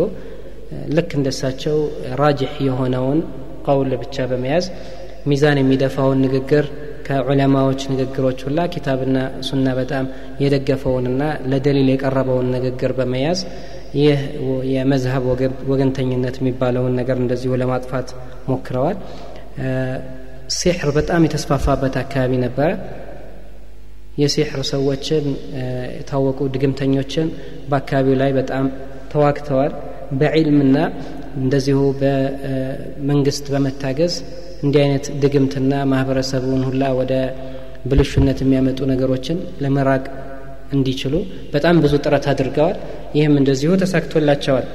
ልክ 0.96 1.10
እንደሳቸው 1.18 1.76
ራጅሕ 2.20 2.52
የሆነውን 2.68 3.18
ቀውል 3.66 3.92
ብቻ 4.02 4.26
በመያዝ 4.30 4.66
ሚዛን 5.30 5.58
የሚደፋውን 5.60 6.18
ንግግር 6.24 6.64
ከዑለማዎች 7.06 7.80
ንግግሮች 7.92 8.38
ሁላ 8.46 8.60
ኪታብና 8.74 9.16
ሱና 9.48 9.66
በጣም 9.78 10.04
የደገፈውንና 10.42 11.22
ለደሊል 11.50 11.88
የቀረበውን 11.92 12.48
ንግግር 12.54 12.92
በመያዝ 12.98 13.40
ይህ 13.98 14.20
የመዝሀብ 14.72 15.24
ወገንተኝነት 15.72 16.36
የሚባለውን 16.40 16.94
ነገር 17.00 17.16
እንደዚሁ 17.22 17.52
ለማጥፋት 17.62 18.08
ሞክረዋል። 18.48 18.96
ሲሕር 20.56 20.90
በጣም 20.96 21.24
የተስፋፋበት 21.26 21.94
አካባቢ 22.02 22.32
ነበረ። 22.44 22.70
የሲሕር 24.18 24.60
ሰዎችን 24.70 25.24
የታወቁ 25.96 26.40
ድግምተኞችን 26.54 27.28
በአካባቢው 27.70 28.16
ላይ 28.22 28.32
በጣም 28.38 28.66
ተዋግተዋል። 29.12 29.72
በዒልምና 30.20 30.76
እንደዚሁ 31.40 31.78
በመንግስት 32.00 33.46
በመታገዝ 33.52 34.14
እንዲህ 34.64 34.80
አይነት 34.84 35.06
ድግምትና 35.22 35.72
ማህበረሰቡን 35.92 36.62
ሁላ 36.68 36.84
ወደ 37.00 37.12
ብልሹነት 37.90 38.38
የሚያመጡ 38.42 38.80
ነገሮችን 38.92 39.38
ለመራቅ 39.62 40.04
እንዲችሉ 40.72 41.14
በጣም 41.54 41.80
ብዙ 41.84 41.94
ጥረት 42.04 42.26
አድርገዋል። 42.32 42.76
ይህም 43.16 43.34
እንደዚሁ 43.40 43.72
ተሳክቶላቸዋል። 43.82 44.66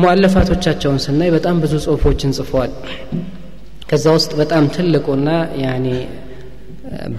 ሙአለፋቶቻቸውን 0.00 0.98
ስናይ 1.04 1.30
በጣም 1.36 1.56
ብዙ 1.62 1.74
ጽሁፎችን 1.86 2.34
ጽፈዋል። 2.38 2.72
ከዛ 3.90 4.06
ውስጥ 4.16 4.32
በጣም 4.40 4.64
ትልቁና 4.74 5.28
ያኔ 5.62 5.86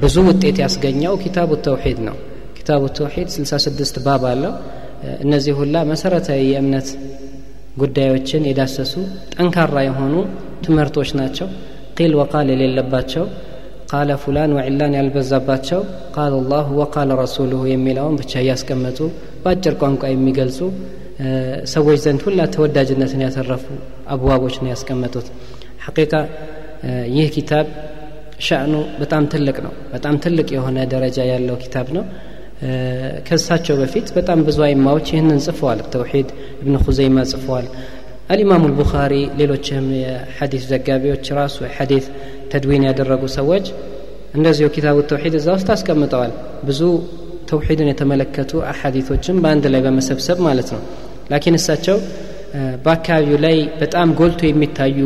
ብዙ 0.02 0.16
ውጤት 0.30 0.58
ያስገኘው 0.64 1.14
ኪታቡ 1.24 1.52
ተውሒድ 1.66 2.00
ነው። 2.08 2.16
ኪታቡ 2.58 2.84
ተውሒድ 2.98 3.30
66 3.36 4.00
ባብ 4.06 4.24
አለው። 4.32 4.54
እነዚህ 5.26 5.54
ሁላ 5.60 5.76
መሰረታዊ 5.92 6.42
የእምነት 6.52 6.88
ጉዳዮችን 7.78 8.48
የዳሰሱ 8.48 8.94
ጠንካራ 9.34 9.78
የሆኑ 9.86 10.14
ትምህርቶች 10.66 11.10
ናቸው። 11.20 11.48
ቂል 11.98 12.14
ወቃል 12.20 12.48
የሌለባቸው 12.54 13.26
ቃለ 13.92 14.12
ፉላን 14.24 14.52
ወዕላን 14.58 14.94
ያልበዛባቸው 14.98 15.82
ቃል 16.16 16.34
አላሁ 16.38 16.68
ወቃለ 16.82 17.12
ረሱሉሁ 17.22 17.62
የሚለውን 17.72 18.16
ብቻ 18.22 18.34
እያስቀመጡ 18.44 19.00
በአጭር 19.44 19.76
ቋንቋ 19.82 20.04
የሚገልጹ 20.12 20.60
ሰዎች 21.74 21.98
ዘንድ 22.06 22.22
ሁላ 22.28 22.42
ተወዳጅነትን 22.54 23.24
ያተረፉ 23.26 23.66
አብዋቦች 24.14 24.56
ነው 24.62 24.70
ያስቀመጡት። 24.72 25.28
ሐቂቃ 25.86 26.14
ይህ 27.16 27.28
ኪታብ 27.36 27.66
ሻእኑ 28.42 28.74
በጣም 29.02 29.24
ትልቅ 29.34 29.58
ነው። 29.66 29.74
በጣም 29.92 30.16
ትልቅ 30.24 30.48
የሆነ 30.56 30.78
ደረጃ 30.94 31.18
ያለው 31.32 31.58
ኪታብ 31.64 31.88
ነው 31.98 32.06
ከሳቸው 33.28 33.76
በፊት 33.82 34.08
በጣም 34.18 34.40
ብዙ 34.48 34.60
አይማዎች 34.66 35.08
ይህንን 35.14 35.40
ጽፈዋል። 35.46 35.80
ተውሒድ 35.94 36.30
እብን 36.60 36.76
ሁዘይማ 36.86 37.18
ጽፈዋል። 37.32 37.68
አልኢማሙ 38.32 38.64
ልቡኻሪ 38.72 39.14
ሌሎችም 39.40 39.86
የሐዲስ 40.02 40.66
ዘጋቢዎች 40.72 41.26
ራሱ 41.40 41.58
ሐዲስ 41.78 42.06
ተድዊን 42.52 42.84
ያደረጉ 42.90 43.24
ሰዎች 43.38 43.66
እንደዚሁ 44.36 44.68
ኪታቡ 44.76 44.98
ተውሒድ 45.10 45.34
እዛ 45.40 45.48
ውስጥ 45.58 45.70
አስቀምጠዋል። 45.76 46.32
ብዙ 46.68 46.82
ተውሒድን 47.50 47.90
የተመለከቱ 47.92 48.52
አሐዲቶችን 48.72 49.40
በአንድ 49.44 49.66
ላይ 49.74 49.82
በመሰብሰብ 49.86 50.38
ማለት 50.48 50.70
ነው። 50.76 50.82
ላኪን 51.32 51.58
እሳቸው 51.60 51.98
በአካባቢው 52.86 53.38
ላይ 53.46 53.58
በጣም 53.82 54.08
ጎልቶ 54.20 54.42
የሚታዩ 54.48 54.98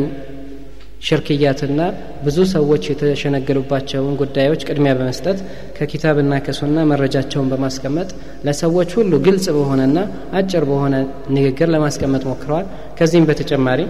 ሽርክያትና 1.06 1.80
ብዙ 2.24 2.38
ሰዎች 2.52 2.84
የተሸነገሉባቸውን 2.90 4.14
ጉዳዮች 4.20 4.64
ቅድሚያ 4.68 4.92
በመስጠት 4.98 5.38
ከኪታብና 5.76 6.38
ከሱና 6.46 6.84
መረጃቸውን 6.92 7.50
በማስቀመጥ 7.52 8.08
ለሰዎች 8.46 8.90
ሁሉ 8.98 9.12
ግልጽ 9.26 9.46
በሆነና 9.56 9.98
አጭር 10.40 10.64
በሆነ 10.70 10.94
ንግግር 11.36 11.70
ለማስቀመጥ 11.74 12.22
ሞክረዋል። 12.30 12.66
ከዚህም 12.98 13.28
በተጨማሪ 13.30 13.82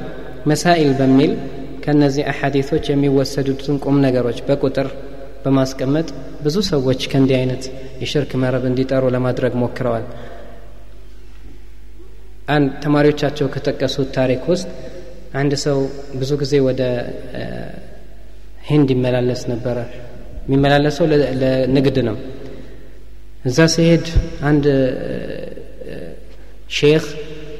መሳኢል 0.47 0.93
በሚል 1.01 1.33
ከነዚህ 1.85 2.25
አሐዲቶች 2.33 2.85
የሚወሰዱትን 2.91 3.77
ቁም 3.85 3.97
ነገሮች 4.05 4.39
በቁጥር 4.47 4.89
በማስቀመጥ 5.45 6.07
ብዙ 6.45 6.57
ሰዎች 6.71 7.01
ከእንዲህ 7.11 7.37
አይነት 7.39 7.65
የሽርክ 8.03 8.33
መረብ 8.43 8.65
እንዲጠሩ 8.71 9.05
ለማድረግ 9.17 9.55
ሞክረዋል። 9.63 10.05
አንድ 12.49 12.69
ተማሪዎቻቸው 12.85 13.47
ከጠቀሱት 13.55 14.09
ታሪክ 14.17 14.43
ውስጥ 14.53 14.69
አንድ 15.35 15.53
ሰው 15.65 15.79
ብዙ 16.21 16.31
ጊዜ 16.43 16.55
ወደ 16.69 16.83
ሂንድ 18.69 18.89
ይመላለስ 18.95 19.43
ነበረ። 19.53 19.79
የሚመላለሰው 20.47 21.07
ለንግድ 21.43 21.97
ነው። 22.09 22.17
እዛ 23.45 23.59
ሲሄድ 23.75 24.07
አንድ 24.49 24.65
ሼክ 26.77 27.05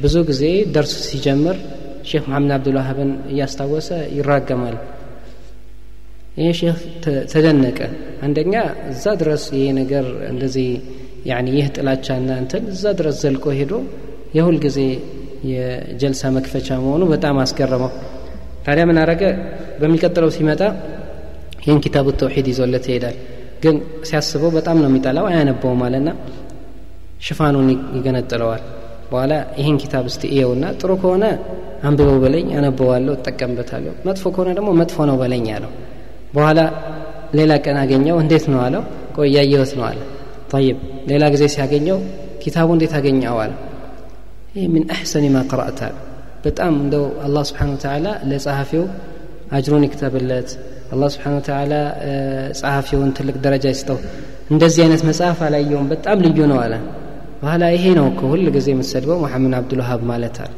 ብዙ 0.03 0.15
ጊዜ 0.31 0.43
ደርስ 0.75 0.93
ሲጀምር 1.09 1.57
ሼክ 2.09 2.25
መሐመድ 2.31 2.53
አብዱልዋሃብን 2.57 3.11
እያስታወሰ 3.33 3.89
ይራገማል። 4.17 4.77
ይህ 6.41 6.51
ሼክ 6.61 6.81
ተደነቀ። 7.33 7.79
አንደኛ 8.27 8.55
እዛ 8.93 9.05
ድረስ 9.23 9.45
ይሄ 9.57 9.67
ነገር 9.81 10.07
እንደዚህ 10.33 10.69
ይህ 11.51 11.69
ጥላቻና 11.77 12.29
እንትን 12.43 12.65
እዛ 12.73 12.85
ድረስ 12.99 13.17
ዘልቆ 13.25 13.45
ሄዶ 13.59 13.73
የሁል 14.37 14.57
ጊዜ 14.65 14.79
የጀልሳ 15.51 16.31
መክፈቻ 16.37 16.69
መሆኑ 16.85 17.03
በጣም 17.13 17.37
አስገረመው። 17.43 17.91
ታዲያ 18.67 18.85
ምን 18.89 18.99
አረገ 19.03 19.23
በሚቀጥለው 19.81 20.31
ሲመጣ 20.37 20.63
ይህን 21.61 21.81
ኪታቡ 21.85 22.07
ተውሒድ 22.21 22.47
ይዞለት 22.53 22.85
ይሄዳል። 22.91 23.17
ግን 23.63 23.77
ሲያስበው 24.09 24.51
በጣም 24.57 24.77
ነው 24.83 24.89
የሚጠላው 24.91 25.27
አያነበውም 25.31 25.81
አለና 25.87 26.09
ሽፋኑን 27.21 27.69
ይገነጥለዋል። 27.97 28.63
በኋላ 29.11 29.33
ይህን 29.59 29.77
ኪታብ 29.83 30.05
እስቲ 30.11 30.23
እየውና 30.33 30.65
ጥሩ 30.81 30.93
ከሆነ 31.03 31.25
አንብበው 31.83 32.19
በለኝ 32.23 32.49
አነበዋለሁ 32.59 33.13
እጠቀምበታለሁ። 33.19 33.93
መጥፎ 34.07 34.25
ከሆነ 34.35 34.51
ደግሞ 34.59 34.71
መጥፎ 34.81 35.07
ነው 35.11 35.17
በለኝ 35.23 35.47
አለው። 35.57 35.73
በኋላ 36.35 36.61
ሌላ 37.39 37.53
ቀን 37.65 37.77
አገኘው 37.83 38.17
እንዴት 38.23 38.45
ነው 38.53 38.61
አለው። 38.67 38.83
ቆይ 39.17 39.29
እያየሁት 39.33 39.73
ነው 39.79 39.85
አለ። 39.89 40.01
ጠይብ 40.53 40.79
ሌላ 41.11 41.25
ጊዜ 41.35 41.45
ሲያገኘው 41.55 41.99
ኪታቡ 42.43 42.69
እንዴት 42.77 42.93
አገኘው 42.99 43.39
አለ 43.45 43.53
ይህ 44.57 44.67
ምን 44.75 44.85
አሕሰን 44.95 45.25
ማ 45.33 45.41
ቀረእት 45.51 45.81
አለ 45.87 45.95
በጣም 46.45 46.73
እንደው 46.83 47.05
አላህ 47.27 47.43
ስብሓን 47.49 47.71
ወተላ 47.75 48.07
ለጸሐፊው 48.31 48.85
አጅሩን 49.57 49.85
ይክተብለት 49.87 50.51
አላህ 50.93 51.09
ስብሓን 51.15 51.35
ወተላ 51.39 51.73
ጸሐፊውን 52.61 53.11
ትልቅ 53.19 53.37
ደረጃ 53.47 53.67
ይስጠው 53.75 53.99
እንደዚህ 54.51 54.81
አይነት 54.85 55.03
መጽሐፍ 55.09 55.39
አላየውም 55.47 55.87
በጣም 55.93 56.19
ልዩ 56.27 56.39
ነው 56.53 56.59
አለ። 56.65 56.75
በኋላ 57.41 57.65
ይሄ 57.75 57.85
ነው 57.99 58.07
እኮ 58.11 58.21
ሁል 58.33 58.45
ጊዜ 58.57 58.67
የምትሰድበው 58.75 59.19
መሐመድ 59.25 59.55
አብዱልዋሃብ 59.59 60.03
ማለት 60.11 60.37
አለ። 60.45 60.53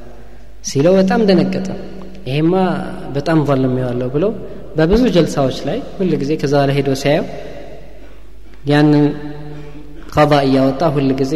ሲለው 0.71 0.95
በጣም 1.01 1.21
ደነገጠ። 1.29 1.69
ይሄማ 2.29 2.55
በጣም 3.17 3.39
ظልሜዋለሁ 3.49 4.09
ብለው 4.17 4.33
በብዙ 4.77 5.03
ጀልሳዎች 5.15 5.59
ላይ 5.69 5.79
ሁል 5.97 6.13
ጊዜ 6.23 6.33
ከዛ 6.43 6.55
ላይ 6.69 6.77
ሄዶ 6.79 6.91
ሲያየው 7.03 7.27
ያንን 8.71 9.05
ቀض 10.15 10.33
እያወጣ 10.47 10.83
ሁል 10.97 11.11
ጊዜ 11.21 11.35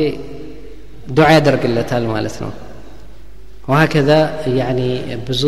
ዱዓ 1.18 1.28
ያደርግለታል 1.36 2.06
ማለት 2.16 2.36
ነው 2.44 2.52
ወሀከዛ 3.72 4.10
ያኒ 4.60 4.82
ብዙ 5.28 5.44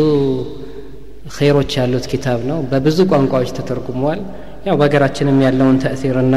ኸይሮች 1.36 1.72
ያሉት 1.80 2.06
ኪታብ 2.12 2.40
ነው 2.50 2.58
በብዙ 2.70 2.98
ቋንቋዎች 3.12 3.50
ተተርጉመዋል 3.58 4.20
ያው 4.68 4.74
በሀገራችንም 4.80 5.38
ያለውን 5.46 5.76
ተእሲርና 5.84 6.36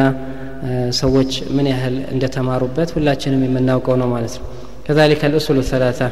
ሰዎች 1.00 1.32
ምን 1.56 1.66
ያህል 1.74 1.96
እንደተማሩበት 2.14 2.90
ሁላችንም 2.98 3.42
የምናውቀው 3.48 3.98
ነው 4.04 4.10
ማለት 4.16 4.36
ነው 4.42 4.48
كذلك 4.88 5.22
الأصول 5.30 5.58
الثلاثة 5.58 6.08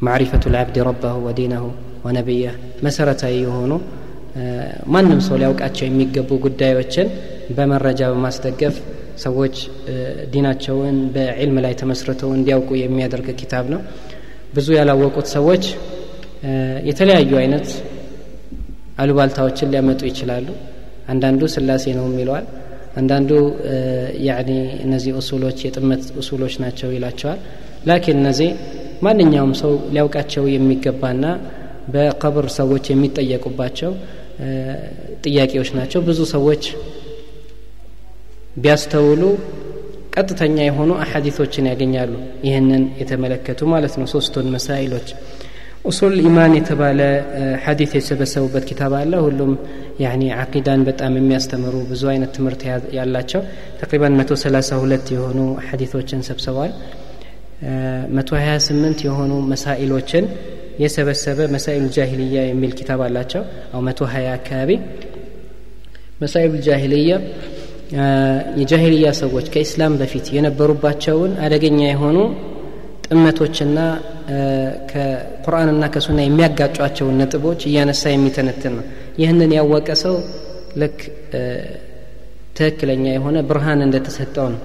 معرفة 0.00 0.42
العبد 0.46 0.76
ربه 0.88 1.14
ودينه 1.26 1.64
ونبيه 2.04 2.52
መሰረታዊ 2.86 3.34
የሆኑ 3.44 3.72
ማንም 4.94 5.20
ሰው 5.26 5.36
ሊያውቃቸው 5.40 5.84
የሚገቡ 5.86 6.30
ጉዳዮችን 6.44 7.06
በመረጃ 7.56 8.00
በማስደገፍ 8.12 8.74
ሰዎች 9.21 9.55
ዲናቸውን 10.33 10.97
በዕልም 11.15 11.57
ላይ 11.65 11.73
ተመስርተው 11.81 12.29
እንዲያውቁ 12.37 12.69
የሚያደርግ 12.81 13.27
ኪታብ 13.41 13.65
ነው። 13.73 13.81
ብዙ 14.55 14.67
ያላወቁት 14.77 15.27
ሰዎች 15.35 15.63
የተለያዩ 16.89 17.31
አይነት 17.41 17.67
አሉባልታዎችን 19.01 19.69
ሊያመጡ 19.73 20.01
ይችላሉ። 20.09 20.47
አንዳንዱ 21.11 21.41
ስላሴ 21.53 21.85
ነው 21.97 22.05
ይለዋል 22.21 22.45
አንዳንዱ 22.99 23.31
እነዚህ 24.85 25.11
ኡሱሎች 25.19 25.59
የጥመት 25.65 26.03
ኡሱሎች 26.21 26.53
ናቸው 26.63 26.89
ይላቸዋል። 26.95 27.39
ላኪን 27.89 28.17
እነዚህ 28.21 28.49
ማንኛውም 29.05 29.53
ሰው 29.61 29.71
ሊያውቃቸው 29.93 30.43
የሚገባና 30.55 31.23
በቀብር 31.93 32.47
ሰዎች 32.57 32.85
የሚጠየቁባቸው 32.91 33.91
ጥያቄዎች 35.25 35.69
ናቸው። 35.79 35.99
ብዙ 36.07 36.19
ሰዎች 36.33 36.63
ቢያስተውሉ 38.57 39.23
ቀጥተኛ 40.15 40.57
የሆኑ 40.65 40.91
አሐዲቶችን 41.03 41.67
ያገኛሉ። 41.71 42.13
ይህንን 42.47 42.83
የተመለከቱ 43.01 43.59
ማለት 43.73 43.93
ነው 43.99 44.07
ሶስቱን 44.13 44.47
መሳይሎች 44.55 45.09
ኡሱል 45.85 46.15
ኢማን 46.21 46.51
የተባለ 46.57 46.99
ሐዲት 47.63 47.91
የሰበሰቡበት 47.97 48.65
ኪታብ 48.69 48.93
አለ። 48.99 49.13
ሁሉም 49.25 49.51
ያኒ 50.03 50.23
አቂዳን 50.41 50.81
በጣም 50.89 51.13
የሚያስተምሩ 51.19 51.75
ብዙ 51.91 52.03
አይነት 52.11 52.31
ትምህርት 52.37 52.61
ያላቸው 52.97 53.41
ተቅሪባን 53.79 54.17
መቶ 54.19 54.37
ሰላሳ 54.43 54.79
ሁለት 54.83 55.07
የሆኑ 55.15 55.39
ሐዲቶችን 55.67 56.21
ሰብስበዋል። 56.29 56.73
መቶ 58.17 58.29
ሀያ 58.39 58.53
ስምንት 58.67 58.99
የሆኑ 59.07 59.33
መሳኢሎችን 59.51 60.27
የሰበሰበ 60.83 61.39
መሳኢል 61.55 61.87
ጃሂልያ 61.95 62.41
የሚል 62.47 62.71
ኪታብ 62.79 63.01
አላቸው። 63.07 63.41
አው 63.73 63.81
መቶ 63.87 64.01
ሀያ 64.13 64.29
አካባቢ 64.39 64.71
መሳኢል 66.21 66.55
ጃሂልያ 66.65 67.13
የጃሂልያ 68.59 69.07
ሰዎች 69.21 69.45
ከኢስላም 69.53 69.93
በፊት 70.01 70.25
የነበሩባቸውን 70.35 71.31
አደገኛ 71.45 71.79
የሆኑ 71.87 72.17
ጥመቶችና 73.07 73.79
ከቁርአንና 74.91 75.85
ከሱና 75.93 76.19
የሚያጋጯቸውን 76.25 77.17
ነጥቦች 77.21 77.61
እያነሳ 77.69 78.03
የሚተነትን 78.13 78.73
ነው። 78.77 78.85
ይህንን 79.21 79.51
ያወቀ 79.57 79.89
ሰው 80.03 80.15
ልክ 80.81 80.99
ትክክለኛ 82.57 83.05
የሆነ 83.13 83.37
ብርሃን 83.49 83.81
እንደተሰጠው 83.87 84.47
ነው። 84.53 84.61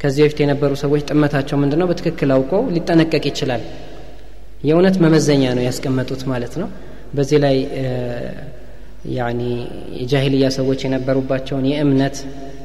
ከዚህ 0.00 0.22
በፊት 0.24 0.40
የነበሩ 0.42 0.72
ሰዎች 0.82 1.02
ጥመታቸው 1.10 1.56
ምንድነው? 1.62 1.86
በትክክል 1.90 2.30
አውቀው 2.34 2.62
ሊጠነቀቅ 2.74 3.24
ይችላል። 3.30 3.62
የእውነት 4.64 4.96
መመዘኛ 5.04 5.44
ነው 5.56 5.64
ያስቀመጡት 5.68 6.22
ማለት 6.32 6.54
ነው። 6.62 6.68
በዚህ 7.16 7.38
ላይ 7.44 7.56
ያኒ 9.16 9.40
የጃሂልያ 10.00 10.46
ሰዎች 10.58 10.80
የነበሩባቸውን 10.86 11.66
የእምነት 11.70 12.16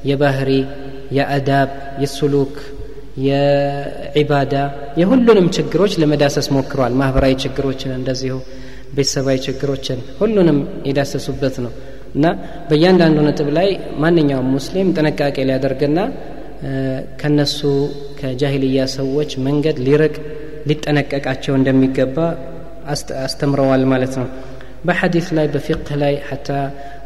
የባህሪ 0.04 0.52
የአዳብ 1.18 1.70
የሱሉክ 2.04 2.56
የዒባዳ 3.28 4.54
የሁሉንም 5.00 5.48
ችግሮች 5.56 5.94
ለመዳሰስ 6.02 6.48
ሞክረዋል 6.56 6.94
ማህበራዊ 7.02 7.34
ችግሮችን 7.44 7.92
እንደዚሁ 7.98 8.36
ቤተሰባዊ 8.96 9.38
ችግሮችን 9.46 10.00
ሁሉንም 10.20 10.58
የዳሰሱበት 10.90 11.56
ነው። 11.66 11.72
እና 12.16 12.26
በእያንዳንዱ 12.70 13.20
ነጥብ 13.28 13.48
ላይ 13.58 13.70
ማንኛውም 14.04 14.50
ሙስሊም 14.56 14.90
ጥንቃቄ 14.98 15.38
ሊያደርግና 15.50 16.00
ከነሱ 17.22 17.60
ከጃሂልያ 18.20 18.82
ሰዎች 18.96 19.32
መንገድ 19.48 19.78
ሊርቅ 19.88 20.16
ሊጠነቀቃቸው 20.70 21.54
እንደሚገባ 21.60 22.18
አስተምረዋል 23.24 23.84
ማለት 23.94 24.14
ነው 24.20 24.28
በሐዲስ 24.84 25.28
ላይ 25.38 25.46
በፊቅህ 25.52 25.96
ላይ 26.02 26.16
ሐታ 26.30 26.50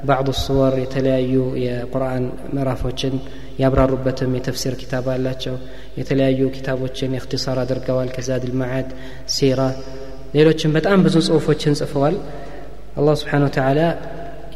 ባዕዱ 0.08 0.30
ስወር 0.40 0.76
የተለያዩ 0.82 1.34
የቁርአን 1.64 2.24
ምዕራፎችን 2.56 3.16
ያብራሩበትም 3.60 4.32
የተፍሲር 4.38 4.74
ኪታብ 4.82 5.06
አላቸው። 5.14 5.56
የተለያዩ 6.00 6.50
ኪታቦችን 6.56 7.16
እክትሳር 7.20 7.60
አድርገዋል። 7.64 8.10
ከዛድ 8.16 8.44
ልመዓድ 8.50 8.90
ሲራ 9.36 9.62
ሌሎችም 10.34 10.74
በጣም 10.78 11.04
ብዙ 11.06 11.16
ጽሁፎችን 11.28 11.78
ጽፈዋል። 11.82 12.16
አላህ 12.98 13.16
ስብሓን 13.22 13.46
ወተላ 13.48 13.80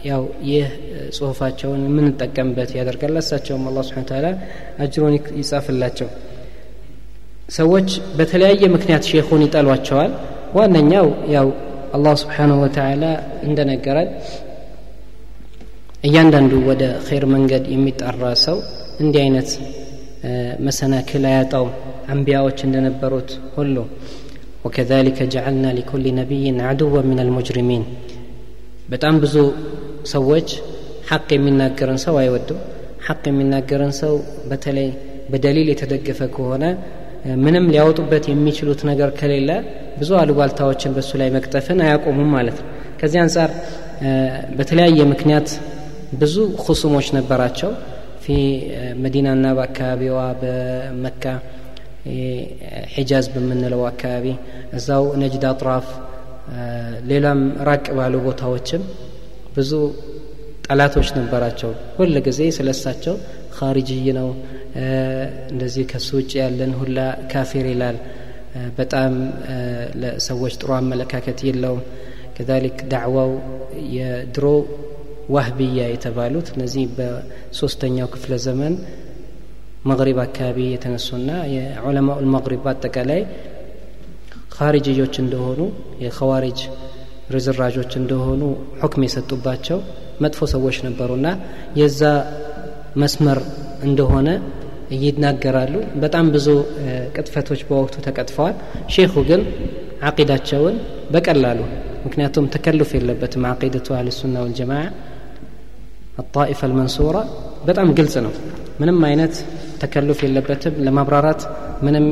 ያው 0.06 0.22
ይህ 0.50 0.68
ጽሁፋቸውን 1.16 1.82
የምንጠቀምበት 1.88 2.72
ያደርጋል። 2.78 3.18
እሳቸውም 3.22 3.66
አላ 3.70 3.82
ስብን 3.88 4.06
ተላ 4.12 4.26
አጅሮን 4.80 5.16
ይጻፍላቸው። 5.42 6.08
ሰዎች 7.52 7.90
በተለያየ 8.18 8.64
ምክንያት 8.76 9.04
ሼኹን 9.12 9.42
ይጠሏቸዋል። 9.46 10.12
ዋነኛው 10.56 11.08
ያው 11.36 11.48
አላህ 11.94 12.14
ስብሓንሁ 12.22 12.58
ወተላ 12.64 13.04
እንደነገረን 13.48 14.10
እያንዳንዱ 16.04 16.54
ወደ 16.70 16.84
ኸይር 17.08 17.26
መንገድ 17.34 17.64
የሚጠራ 17.74 18.24
ሰው 18.46 18.58
እንዲህ 19.04 19.22
አይነት 19.26 19.50
መሰናክል 20.68 21.24
አያጣውም 21.32 21.72
አንቢያዎች 22.14 22.60
እንደነበሩት 22.68 23.30
ሁሉ 23.56 23.76
ወከዛሊከ 24.66 25.20
ጀዓልና 25.34 25.68
ሊኩል 25.78 26.04
ነቢይን 26.20 26.58
አድወ 26.72 26.96
ምን 27.10 27.20
አልሙጅሪሚን 27.24 27.84
በጣም 28.90 29.16
ብዙ 29.24 29.36
ሰዎች 30.14 30.50
ሐቅ 31.10 31.28
የሚናገርን 31.36 32.00
ሰው 32.06 32.16
አይወዱም 32.22 32.60
ሐቅ 33.08 33.24
የሚናገርን 33.30 33.94
ሰው 34.02 34.14
በተለይ 34.50 34.90
በደሊል 35.32 35.68
የተደገፈ 35.72 36.22
ከሆነ 36.36 36.64
ምንም 37.42 37.66
ሊያወጡበት 37.72 38.26
የሚችሉት 38.32 38.82
ነገር 38.90 39.10
ከሌለ 39.20 39.50
ብዙ 40.00 40.12
አሉባልታዎችን 40.20 40.94
በእሱ 40.96 41.12
ላይ 41.22 41.30
መቅጠፍን 41.36 41.80
አያቆሙም 41.86 42.30
ማለት 42.36 42.58
ነው። 42.62 42.70
ከዚህ 43.02 43.20
አንጻር 43.24 43.52
በተለያየ 44.58 45.02
ምክንያት 45.12 45.50
ብዙ 46.22 46.36
ሁሱሞች 46.66 47.08
ነበራቸው። 47.18 47.72
ፊ 48.24 48.34
መዲናና 49.04 49.46
በአካባቢዋ 49.58 50.18
በመካ 50.42 51.24
ሒጃዝ 52.96 53.26
በምንለው 53.34 53.82
አካባቢ 53.90 54.26
እዛው 54.78 55.04
ነጅድ 55.22 55.44
አጥራፍ 55.50 55.88
ሌላም 57.10 57.40
ራቅ 57.68 57.86
ባሉ 57.98 58.16
ቦታዎችም 58.26 58.84
ብዙ 59.58 59.72
ጠላቶች 60.68 61.10
ነበራቸው። 61.20 61.72
ሁል 61.98 62.14
ጊዜ 62.28 62.42
ስለሳቸው 62.58 63.16
ካሪጅይ 63.54 64.08
ነው። 64.20 64.30
እንደዚህ 65.52 65.84
ከሱ 65.92 66.10
ውጭ 66.20 66.32
ያለን 66.42 66.74
ሁላ 66.80 67.00
ካፊር 67.32 67.66
ይላል። 67.72 67.98
በጣም 68.78 69.14
ለሰዎች 70.02 70.54
ጥሩ 70.62 70.72
አመለካከት 70.78 71.40
የለውም። 71.48 71.84
ከዛሊክ 72.36 72.78
ዳዕዋው 72.92 73.32
የድሮ 73.96 74.46
ዋህብያ 75.36 75.82
የተባሉት 75.92 76.48
እነዚህ 76.56 76.86
በሶስተኛው 76.98 78.08
ክፍለ 78.14 78.34
ዘመን 78.46 78.74
መግሪብ 79.86 80.18
አካባቢ 80.24 80.58
የተነሱና 80.72 81.30
የዑለማኡ 81.54 82.18
ልመግሪብ 82.26 82.62
በአጠቃላይ 82.66 83.22
ካሪጅዮች 84.56 85.16
እንደሆኑ 85.24 85.60
የኸዋሪጅ 86.04 86.60
ርዝራዦች 87.36 87.92
እንደሆኑ 88.00 88.42
ሁክም 88.82 89.04
የሰጡባቸው 89.06 89.80
መጥፎ 90.24 90.48
ሰዎች 90.54 90.78
ነበሩና 90.88 91.28
የዛ 91.80 92.02
መስመር 93.02 93.40
እንደሆነ 93.84 94.30
ይናገራሉ። 94.98 95.74
በጣም 96.04 96.26
ብዙ 96.34 96.48
ቅጥፈቶች 97.16 97.62
በወቅቱ 97.68 97.96
ተቀጥፈዋል። 98.08 98.56
ሼኹ 98.96 99.14
ግን 99.30 99.42
አቂዳቸውን 100.10 100.76
በቀላሉ 101.14 101.60
ምክንያቱም 102.06 102.46
ተከልፍ 102.54 102.90
የለበትም 102.98 103.44
አቂደቱ 103.50 103.88
አልሱና 103.98 104.36
ወልጀማ 104.46 104.74
አጣኢፈ 106.22 106.62
አልመንሱራ 106.68 107.18
በጣም 107.66 107.90
ግልጽ 107.98 108.16
ነው። 108.26 108.34
ምንም 108.80 109.00
አይነት 109.10 109.34
ተከልፍ 109.82 110.20
የለበትም 110.26 110.76
ለማብራራት 110.86 111.42
ምንም 111.84 112.06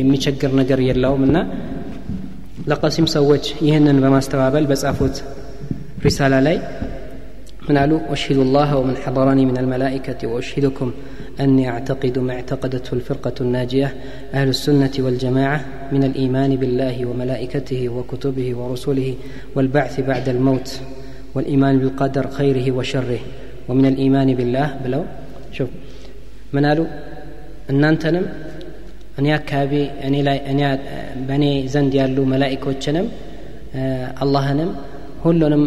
የሚቸግር 0.00 0.52
ነገር 0.60 0.80
የለውም። 0.88 1.22
እና 1.28 1.36
ለቀሲም 2.70 3.06
ሰዎች 3.14 3.44
ይህንን 3.66 3.96
በማስተባበል 4.04 4.64
በጻፉት 4.70 5.16
ሪሳላ 6.04 6.34
ላይ 6.46 6.56
من 7.69 7.77
قالوا 7.77 7.99
أشهد 8.13 8.37
الله 8.37 8.69
ومن 8.77 8.95
حضرني 9.03 9.43
من 9.45 9.57
الملائكة 9.57 10.27
وأشهدكم 10.27 10.91
أني 11.39 11.63
أعتقد 11.69 12.15
ما 12.19 12.33
اعتقدته 12.33 12.91
الفرقة 12.93 13.37
الناجية 13.41 13.89
أهل 14.33 14.47
السنة 14.55 14.95
والجماعة 14.99 15.59
من 15.91 16.03
الإيمان 16.03 16.51
بالله 16.55 16.95
وملائكته 17.05 17.81
وكتبه 17.89 18.47
ورسله 18.59 19.09
والبعث 19.55 19.93
بعد 20.09 20.25
الموت 20.35 20.67
والإيمان 21.35 21.75
بالقدر 21.79 22.25
خيره 22.37 22.67
وشره 22.71 23.21
ومن 23.69 23.85
الإيمان 23.85 24.29
بالله 24.37 24.67
بلو 24.83 25.03
شوف 25.57 25.69
من 26.53 26.63
قالوا 26.65 26.87
أن 27.69 27.83
أنتنم 27.91 28.25
እኔ 29.19 29.27
አካባቢ 29.39 29.73
እኔ 30.07 30.15
ላይ 30.27 30.37
እኔ 30.51 30.61
በእኔ 31.27 31.45
ዘንድ 31.73 31.93
ያሉ 31.99 32.17
መላኢኮችንም 32.31 33.05
አላህንም 34.23 34.71
ሁሉንም 35.25 35.63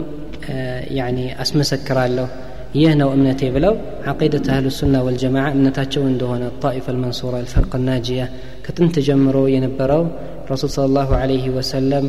ያኒ 0.97 1.19
አስመሰክራለሁ 1.43 2.27
ይህ 2.75 2.91
ነው 3.01 3.09
እምነቴ 3.15 3.41
ብለው 3.55 3.73
ዓቂደት 4.11 4.45
አህሉ 4.53 4.67
ሱና 4.77 5.01
ወልጀማዓ 5.07 5.47
እምነታቸው 5.55 6.03
እንደሆነ 6.11 6.43
ጣኢፈ 6.63 6.85
ልመንሱራ 6.95 7.33
አልፈርቅ 7.41 7.73
ናጂያ 7.87 8.23
ከጥንት 8.65 8.95
ጀምሮ 9.07 9.37
የነበረው 9.53 10.03
ረሱል 10.51 10.71
ስለ 10.75 10.85
ላሁ 10.95 11.11
አለይህ 11.19 11.45
ወሰለም 11.57 12.07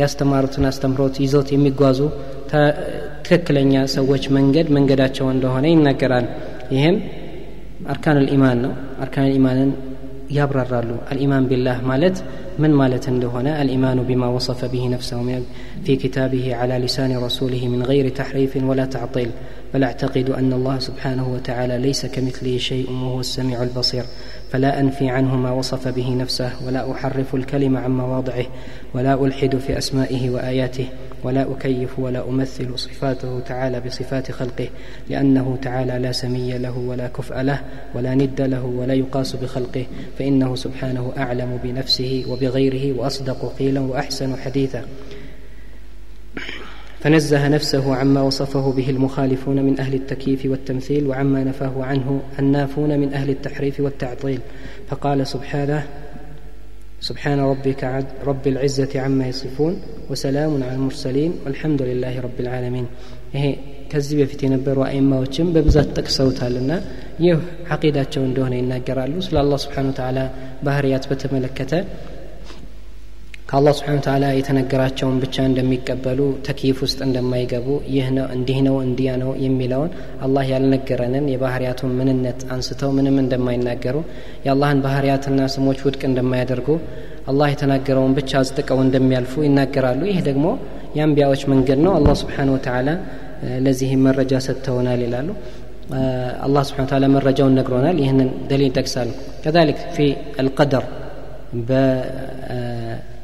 ያስተማሩትን 0.00 0.64
አስተምሮት 0.70 1.16
ይዞት 1.24 1.50
የሚጓዙ 1.54 2.00
ትክክለኛ 2.50 3.74
ሰዎች 3.94 4.24
መንገድ 4.36 4.66
መንገዳቸው 4.76 5.26
እንደሆነ 5.34 5.66
ይናገራል 5.72 6.26
ይህም 6.74 6.96
አርካን 7.92 8.18
ልኢማን 8.22 8.58
ነው። 8.64 8.72
አርካን 9.04 9.26
ልኢማንን 9.30 9.70
يبرر 10.30 10.84
له 10.84 10.98
الإيمان 11.12 11.46
بالله 11.46 11.80
مالت 11.84 12.24
من 12.58 12.70
مالت 12.70 13.08
ማለት 13.08 13.24
هنا 13.24 13.62
الإيمان 13.62 14.02
بما 14.02 14.26
وصف 14.26 14.64
به 14.64 14.88
نفسه 14.88 15.42
في 15.84 15.96
كتابه 15.96 16.54
على 16.54 16.78
لسان 16.78 17.16
رسوله 17.16 17.68
من 17.68 17.82
غير 17.82 18.08
تحريف 18.08 18.56
ولا 18.56 18.84
تعطيل 18.84 19.30
بل 19.74 19.84
أعتقد 19.84 20.30
أن 20.30 20.52
الله 20.52 20.78
سبحانه 20.78 21.32
وتعالى 21.32 21.78
ليس 21.78 22.06
كمثله 22.06 22.58
شيء 22.58 22.90
وهو 22.90 23.20
السميع 23.20 23.62
البصير 23.62 24.04
فلا 24.50 24.80
أنفي 24.80 25.08
عنه 25.08 25.36
ما 25.36 25.50
وصف 25.50 25.88
به 25.88 26.14
نفسه 26.14 26.50
ولا 26.66 26.92
أحرف 26.92 27.34
الكلمة 27.34 27.80
عن 27.80 27.90
مواضعه 27.90 28.46
ولا 28.94 29.24
ألحد 29.24 29.56
في 29.56 29.78
أسمائه 29.78 30.30
وآياته 30.30 30.86
ولا 31.22 31.52
أكيف 31.52 31.98
ولا 31.98 32.28
أمثل 32.28 32.78
صفاته 32.78 33.40
تعالى 33.40 33.80
بصفات 33.80 34.32
خلقه 34.32 34.68
لأنه 35.10 35.58
تعالى 35.62 35.98
لا 35.98 36.12
سمي 36.12 36.58
له 36.58 36.78
ولا 36.78 37.06
كفء 37.06 37.40
له 37.40 37.60
ولا 37.94 38.14
ند 38.14 38.40
له 38.40 38.64
ولا 38.64 38.94
يقاس 38.94 39.36
بخلقه 39.36 39.86
فإنه 40.18 40.56
سبحانه 40.56 41.12
أعلم 41.18 41.58
بنفسه 41.64 42.24
وبغيره 42.28 42.98
وأصدق 42.98 43.54
قيلا 43.58 43.80
وأحسن 43.80 44.36
حديثا. 44.36 44.84
فنزه 47.00 47.48
نفسه 47.48 47.94
عما 47.94 48.22
وصفه 48.22 48.72
به 48.72 48.90
المخالفون 48.90 49.62
من 49.62 49.80
أهل 49.80 49.94
التكييف 49.94 50.46
والتمثيل 50.46 51.06
وعما 51.06 51.44
نفاه 51.44 51.84
عنه 51.84 52.20
النافون 52.38 52.98
من 52.98 53.14
أهل 53.14 53.30
التحريف 53.30 53.80
والتعطيل. 53.80 54.40
فقال 54.88 55.26
سبحانه 55.26 55.86
سبحان 57.01 57.39
ربك 57.51 57.81
رب 58.29 58.43
العزة 58.53 58.93
عما 59.03 59.25
يصفون 59.31 59.73
وسلام 60.11 60.51
على 60.65 60.75
المرسلين 60.79 61.31
والحمد 61.43 61.81
لله 61.89 62.13
رب 62.25 62.37
العالمين 62.43 62.85
ይሄ 63.35 63.45
ከዚህ 63.91 64.15
በፊት 64.19 64.41
የነበሩ 64.45 64.77
አይማዎችም 64.89 65.47
በብዛት 65.55 65.89
ጠቅሰውታልና 65.97 66.71
ይህ 67.23 67.39
አቂዳቸው 67.75 68.21
እንደሆነ 68.29 68.53
ይናገራሉ 68.59 69.15
ስለ 69.27 69.35
አላህ 69.43 69.59
ስብሓን 69.65 69.89
ተዓላ 69.99 70.19
ባህርያት 70.67 71.05
በተመለከተ 71.11 71.73
ከአላህ 73.46 73.72
ስብሓን 73.78 74.00
ተዓላ 74.04 74.24
የተነገራቸውን 74.36 75.18
ብቻ 75.22 75.44
እንደሚቀበሉ 75.48 76.20
ተክይፍ 76.46 76.78
ውስጥ 76.84 76.98
እንደማይገቡ 77.06 77.66
ይህ 77.92 78.06
ነው 78.16 78.26
እንዲህ 78.36 78.58
ነው 78.66 78.76
እንዲያ 78.86 79.10
ነው 79.22 79.30
የሚለውን 79.44 79.90
አላህ 80.26 80.44
ያልነገረንን 80.52 81.26
የባህርያቱን 81.32 81.92
ምንነት 81.98 82.40
አንስተው 82.54 82.90
ምንም 82.96 83.18
እንደማይናገሩ 83.22 83.96
የአላህን 84.46 84.80
ባህርያትና 84.86 85.46
ስሞች 85.54 85.78
ውድቅ 85.86 86.02
እንደማያደርጉ 86.10 86.68
አላህ 87.26 87.46
የተናገረውን 87.52 88.16
ብቻ 88.18 88.32
አጽድቀው 88.40 88.80
እንደሚያልፉ 88.86 89.44
ይናገራሉ። 89.46 90.02
ይህ 90.10 90.20
ደግሞ 90.28 90.46
የአንቢያዎች 90.98 91.44
መንገድ 91.52 91.80
ነው። 91.86 91.94
አላህ 91.98 92.14
ስብሓን 92.20 92.50
ወተዓላ 92.54 92.88
ለዚህም 93.64 94.04
መረጃ 94.08 94.34
ሰጥተውናል 94.46 95.00
ይላሉ። 95.06 95.30
አላህ 96.46 96.62
ስብሓን 96.68 96.88
ተዓላ 96.90 97.06
መረጃውን 97.16 97.56
ነግሮናል። 97.58 97.98
ይህንን 98.04 98.30
ደሊል 98.50 98.70
ይጠቅሳሉ 98.70 99.10
ከዛሊክ 99.44 99.80
ፊ 99.94 100.06
አልቀደር 100.38 100.86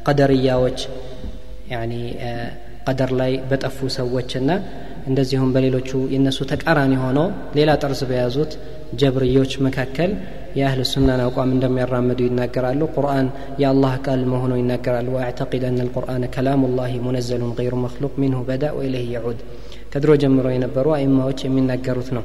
ቀደርያዎች 0.06 0.80
ያኒ 1.72 1.92
ቀደር 2.86 3.10
ላይ 3.20 3.32
በጠፉ 3.50 3.88
ሰዎችና 3.96 4.50
እንደዚሁም 5.06 5.50
በሌሎቹ 5.54 5.90
የእነሱ 6.12 6.38
ተቃራኒ 6.50 6.92
ሆነው 7.02 7.26
ሌላ 7.56 7.70
ጠርዝ 7.82 8.00
በያዙት 8.10 8.52
ጀብርዮች 9.00 9.52
መካከል 9.66 10.10
የአህል 10.56 10.80
ሱናን 10.90 11.20
አቋም 11.24 11.52
እንደሚያራምዱ 11.54 12.20
ይናገራሉ። 12.26 12.88
ቁርአን 12.94 13.26
የአላህ 13.62 13.94
ቃል 14.06 14.22
መሆኑ 14.32 14.52
ይናገራሉ። 14.60 15.08
ወአዕተቂድ 15.16 15.64
አን 15.68 15.78
ልቁርአን 15.80 16.24
ከላሙ 16.34 16.70
ላህ 16.78 16.94
ሙነዘሉን 17.06 17.54
ገይሩ 17.58 17.74
መክሉቅ 17.84 18.12
ሚንሁ 18.22 18.40
በዳ 18.48 18.64
ወኢለህ 18.78 19.06
የዑድ። 19.14 19.40
ከድሮ 19.92 20.12
ጀምሮ 20.22 20.46
የነበሩ 20.54 20.88
አይማዎች 20.98 21.40
የሚናገሩት 21.46 22.10
ነው። 22.16 22.24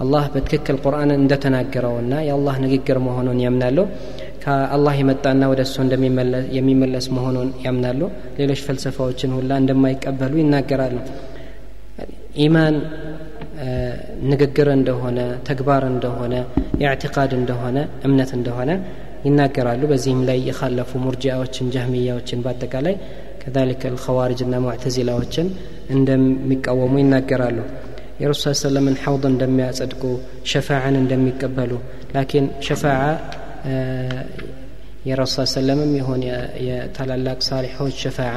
አላህ 0.00 0.24
በትክክል 0.34 0.76
ቁርአንን 0.84 1.18
እንደተናገረውና 1.22 2.14
የአላህ 2.26 2.54
ንግግር 2.64 2.98
መሆኑን 3.06 3.40
ያምናሉ 3.44 3.78
ከአላህ 4.42 4.94
የመጣና 5.00 5.42
ወደ 5.52 5.60
እሱ 5.66 5.76
የሚመለስ 6.56 7.06
መሆኑን 7.16 7.48
ያምናሉ። 7.64 8.00
ሌሎች 8.38 8.60
ፈልሰፋዎችን 8.66 9.34
ሁላ 9.36 9.58
እንደማይቀበሉ 9.62 10.32
ይናገራሉ። 10.42 10.96
ኢማን 12.44 12.74
ንግግር 14.30 14.68
እንደሆነ 14.76 15.18
ተግባር 15.48 15.82
እንደሆነ 15.90 16.34
የእዕትቃድ 16.82 17.32
እንደሆነ 17.38 17.78
እምነት 18.08 18.30
እንደሆነ 18.38 18.70
ይናገራሉ። 19.26 19.82
በዚህም 19.90 20.20
ላይ 20.28 20.38
የካለፉ 20.48 20.90
ሙርጂያዎችን 21.04 21.70
ጀህሚያዎችን 21.74 22.42
በአጠቃላይ 22.44 22.94
ከዛሊከ 23.42 23.92
ልኸዋርጅና 23.94 24.54
ሙዕተዚላዎችን 24.64 25.46
እንደሚቃወሙ 25.94 26.94
ይናገራሉ። 27.02 27.58
የረሱል 28.20 28.56
ሰለምን 28.60 28.96
ሐውድ 29.02 29.24
እንደሚያጸድቁ 29.30 30.02
ሸፋዓን 30.50 30.96
እንደሚቀበሉ 31.02 31.72
ላኪን 32.14 32.46
ሸፋዓ 32.66 33.02
የረሱል 35.04 35.48
ሰለምም 35.52 35.92
ይሆን 35.98 36.22
የታላላቅ 36.66 37.38
ሳሊሖች 37.48 37.96
ሸፋዓ 38.04 38.34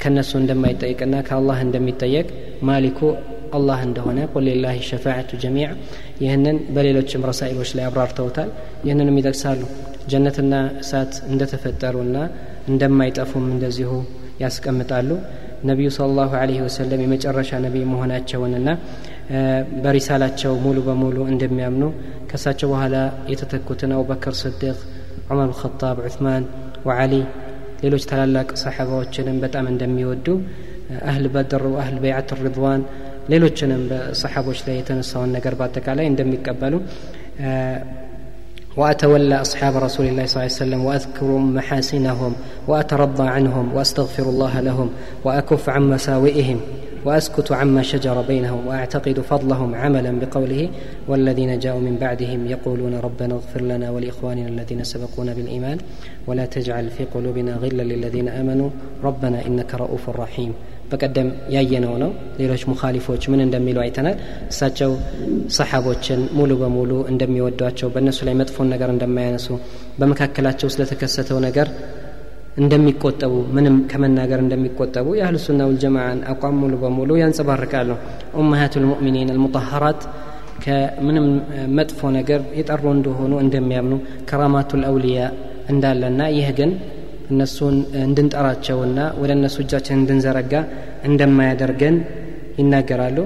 ከነሱ 0.00 0.30
እንደማይጠየቅና 0.40 1.14
ከአላህ 1.28 1.58
እንደሚጠየቅ 1.66 2.26
ማሊኩ 2.68 2.98
አላህ 3.56 3.78
እንደሆነ 3.86 4.18
ቁል 4.32 4.44
ሊላህ 4.48 4.74
ሸፋዓቱ 4.88 5.30
ጀሚዕ 5.42 5.68
ይህንን 6.22 6.56
በሌሎችም 6.74 7.24
ረሳኢሎች 7.30 7.70
ላይ 7.76 7.84
አብራርተውታል። 7.88 8.50
ይህንንም 8.86 9.18
ይጠቅሳሉ። 9.20 9.60
ጀነትና 10.12 10.54
እሳት 10.82 11.14
እንደተፈጠሩና 11.30 12.16
እንደማይጠፉም 12.68 13.46
እንደዚሁ 13.54 13.90
ያስቀምጣሉ። 14.42 15.10
ነቢዩ 15.68 15.88
ስለ 15.94 16.10
ላሁ 16.18 16.32
ለህ 16.42 16.58
ወሰለም 16.66 17.00
የመጨረሻ 17.04 17.50
ነቢይ 17.64 17.84
መሆናቸውንና 17.92 18.68
በሪሳላቸው 19.83 20.53
ሙሉ 20.65 20.77
በሙሉ 20.87 21.17
እንደሚያምኑ 21.33 21.83
ከሳቸው 22.31 22.69
በኋላ 22.73 22.95
የተተኩትን 23.31 23.93
አቡበክር 23.97 24.35
ስድቅ 24.41 24.77
ዑመር 25.29 25.47
ልኸጣብ 25.51 25.97
ዑትማን 26.07 26.43
ወዓሊ 26.87 27.13
ሌሎች 27.83 28.03
ታላላቅ 28.11 28.49
ሰሓባዎችንም 28.63 29.37
በጣም 29.45 29.65
እንደሚወዱ 29.73 30.27
አህል 31.09 31.25
በድር 31.35 31.63
አህል 31.83 31.97
በይዓት 32.03 32.29
ሪድዋን 32.45 32.81
ሌሎችንም 33.33 33.81
በሰሓቦች 33.91 34.59
ላይ 34.67 34.75
የተነሳውን 34.81 35.33
ነገር 35.37 35.55
በአጠቃላይ 35.61 36.07
እንደሚቀበሉ 36.11 36.73
وأتولى 38.77 39.41
أصحاب 39.41 39.73
رسول 39.77 40.05
الله 40.07 40.25
صلى 40.25 40.35
الله 40.35 40.49
عليه 40.49 40.63
وسلم 40.63 40.81
وأذكر 40.85 41.29
محاسنهم 41.57 42.31
وأترضى 42.67 43.27
عنهم 43.27 43.65
وأستغفر 43.75 44.23
الله 44.23 44.59
لهم 44.59 44.87
وأكف 45.25 45.69
عن 45.69 45.83
مساوئهم 45.89 46.59
وأسكت 47.07 47.51
عما 47.51 47.81
شجر 47.83 48.21
بينهم 48.21 48.67
وأعتقد 48.67 49.19
فضلهم 49.21 49.75
عملا 49.75 50.11
بقوله 50.19 50.69
والذين 51.07 51.59
جاءوا 51.59 51.81
من 51.81 51.95
بعدهم 51.97 52.39
يقولون 52.47 52.93
ربنا 52.95 53.33
اغفر 53.33 53.61
لنا 53.61 53.87
ولإخواننا 53.91 54.47
الذين 54.47 54.83
سبقونا 54.83 55.33
بالإيمان 55.33 55.77
ولا 56.27 56.45
تجعل 56.45 56.89
في 56.89 57.03
قلوبنا 57.05 57.53
غلا 57.55 57.83
للذين 57.83 58.27
آمنوا 58.31 58.69
ربنا 59.03 59.37
إنك 59.47 59.71
رؤوف 59.75 60.09
رحيم 60.21 60.53
በቀደም 60.91 61.27
ያየነው 61.49 61.93
ነው 62.01 62.11
ሌሎች 62.39 62.63
ሙኻሊፎች 62.71 63.23
ምን 63.31 63.41
እንደሚሉ 63.45 63.77
አይተናል 63.83 64.17
እሳቸው 64.51 64.91
ሰሓቦችን 65.57 66.19
ሙሉ 66.39 66.51
በሙሉ 66.61 66.91
እንደሚወዷቸው 67.11 67.89
በእነሱ 67.93 68.19
ላይ 68.27 68.35
መጥፎን 68.41 68.67
ነገር 68.73 68.89
እንደማያነሱ 68.95 69.47
በመካከላቸው 69.99 70.69
ስለተከሰተው 70.75 71.39
ነገር 71.47 71.69
እንደሚቆጠቡ 72.58 73.34
ምንም 73.56 73.76
ከመናገር 73.90 74.40
እንደሚቆጠቡ 74.44 75.06
የአህል 75.18 75.36
ሱና 75.44 75.60
ውልጀማዓን 75.68 76.20
አቋም 76.32 76.56
ሙሉ 76.62 76.74
በሙሉ 76.82 77.10
ያንጸባርቃሉ። 77.20 77.90
ኡመሃቱ 78.40 78.74
ልሙእሚኒን 78.84 79.30
አልሙጠሀራት 79.34 80.00
ከምንም 80.64 81.26
መጥፎ 81.78 82.00
ነገር 82.16 82.40
የጠሩ 82.58 82.84
እንደሆኑ 82.96 83.32
እንደሚያምኑ 83.44 83.94
ከራማቱ 84.30 84.70
ልአውልያ 84.82 85.20
እንዳለና 85.72 86.20
ይህ 86.36 86.48
ግን 86.58 86.70
እነሱን 87.32 87.76
እንድንጠራቸውና 88.04 88.98
ወደ 89.22 89.30
እነሱ 89.38 89.56
እጃችን 89.64 89.98
እንድንዘረጋ 90.00 90.52
እንደማያደርገን 91.08 91.96
ይናገራሉ 92.60 93.18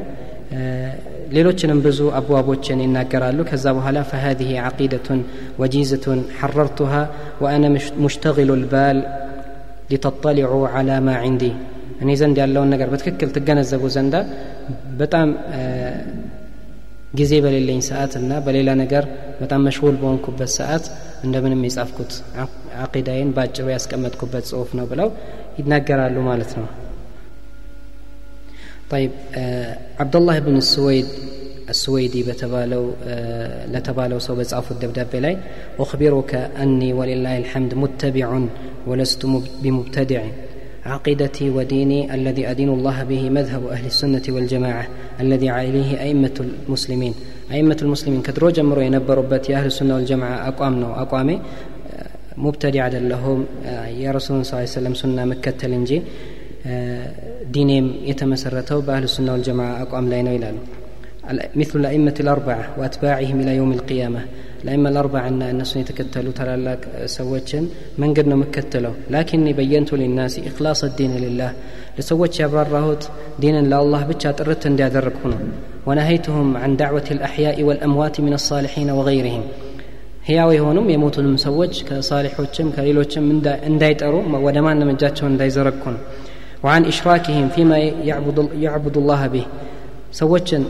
ሌሎችንም 1.34 1.78
ብዙ 1.84 2.00
አብዋቦችን 2.18 2.82
ይናገራሉ። 2.84 3.38
ከዛ 3.50 3.64
በኋላ 3.76 3.98
ፈሀዚህ 4.10 4.50
ዓቂደቱን 4.66 5.20
ወጂዘቱን 5.62 6.20
ሐረርቱሃ 6.38 6.92
ወአነ 7.44 7.64
ሙሽተግሉ 8.04 8.50
ልባል 8.62 8.98
ሊተጠሊዑ 9.92 10.50
ዓላ 10.72 10.90
ማ 11.06 11.14
ዕንዲ 11.24 11.44
እኔ 12.02 12.10
ዘንድ 12.20 12.36
ያለውን 12.42 12.70
ነገር 12.74 12.88
በትክክል 12.92 13.30
ትገነዘቡ 13.34 13.82
ዘንዳ 13.96 14.14
በጣም 15.00 15.28
ጊዜ 17.14 17.32
በሌለኝ 17.44 17.80
ሰዓት 17.88 18.12
እና 18.20 18.32
በሌላ 18.44 18.70
ነገር 18.82 19.04
በጣም 19.40 19.64
መሽሁል 19.68 19.96
በሆንኩበት 20.00 20.50
ሰዓት 20.58 20.84
እንደምንም 21.26 21.64
የጻፍኩት 21.66 22.12
አቂዳይን 22.84 23.32
በአጭሩ 23.36 23.66
ያስቀመጥኩበት 23.74 24.46
ጽሁፍ 24.50 24.70
ነው 24.78 24.86
ብለው 24.92 25.08
ይናገራሉ 25.58 26.16
ማለት 26.30 26.52
ነው 26.58 26.66
طيب 28.91 29.11
عبد 29.99 30.15
الله 30.15 30.39
بن 30.39 30.57
السويد 30.57 31.05
السويدي 31.69 32.23
بتبالو 32.23 32.83
لتبالو 33.73 34.19
سو 34.19 34.35
بتصافو 34.35 34.73
الدبدبه 34.75 35.19
لاي 35.19 35.37
اخبرك 35.79 36.31
اني 36.61 36.93
ولله 36.93 37.37
الحمد 37.37 37.73
متبع 37.73 38.27
ولست 38.87 39.25
بمبتدع 39.63 40.21
عقيدتي 40.85 41.49
وديني 41.49 41.99
الذي 42.15 42.51
ادين 42.51 42.69
الله 42.69 43.03
به 43.03 43.29
مذهب 43.29 43.67
اهل 43.67 43.85
السنه 43.85 44.25
والجماعه 44.29 44.87
الذي 45.23 45.49
عليه 45.49 45.89
ائمه 46.05 46.37
المسلمين 46.39 47.13
ائمه 47.51 47.77
المسلمين 47.81 48.21
كدرو 48.21 48.49
جمرو 48.49 48.81
ينبروا 48.81 49.25
يا 49.49 49.57
اهل 49.57 49.65
السنه 49.65 49.95
والجماعه 49.95 50.47
اقوام 50.47 50.73
نو 50.79 50.89
اقوامي 51.03 51.37
ሙብተዲ 52.45 52.75
አይደለሁም 52.85 53.39
የረሱሉን 54.01 54.43
ስ 54.49 54.59
ሰለም 54.77 54.95
ሱና 54.99 55.23
መከተል 55.31 55.71
እንጂ 55.79 55.91
ዲኔም 57.55 57.87
የተመሰረተው 58.09 58.79
በአህል 58.87 59.05
ሱና 59.15 59.27
ወልጀማ 59.37 59.61
አቋም 59.83 60.09
ላይ 60.13 60.23
ነው 60.27 60.35
ይላሉ 60.39 60.57
مثل 61.55 61.75
الأئمة 61.79 62.17
الأربعة 62.19 62.63
وأتباعهم 62.79 63.37
إلى 63.41 63.51
يوم 63.55 63.71
القيامة 63.71 64.21
الأئمة 64.63 64.89
الأربعة 64.89 65.27
أن 65.27 65.41
الناس 65.43 65.71
يتكتلوا 65.75 66.31
تلالاك 66.31 66.81
سوتشن 67.17 67.63
من 67.97 68.09
قدنا 68.15 68.35
مكتلوا 68.35 68.95
لكني 69.13 69.51
بينت 69.53 69.89
للناس 69.93 70.33
إخلاص 70.49 70.79
الدين 70.83 71.13
لله 71.25 71.51
لسوتش 71.97 72.37
أبررهوت 72.41 73.03
دينا 73.41 73.61
لله 73.63 74.01
بتشا 74.09 74.31
ترت 74.31 74.63
اندي 74.65 74.83
هنا 74.83 75.37
ونهيتهم 75.87 76.47
عن 76.57 76.71
دعوة 76.83 77.07
الأحياء 77.11 77.57
والأموات 77.67 78.15
من 78.25 78.33
الصالحين 78.39 78.89
وغيرهم 78.97 79.45
ህያው 80.27 80.49
የሆኑም 80.55 80.87
የሞቱንም 80.91 81.35
ሰዎች 81.43 81.73
ከሳሊሖችም 81.89 82.71
ከሌሎችም 82.75 83.25
እንዳይጠሩ 83.69 84.15
ወደ 84.45 84.57
ማንም 84.65 84.89
እጃቸውን 84.93 85.31
እንዳይዘረጉ 85.33 85.83
ነው 85.93 86.01
وعن 86.63 86.81
إشراكهم 86.85 87.45
فيما 87.55 87.77
يعبد 88.65 88.95
الله 89.01 89.21
به 89.33 89.45
ሰዎችን 90.19 90.61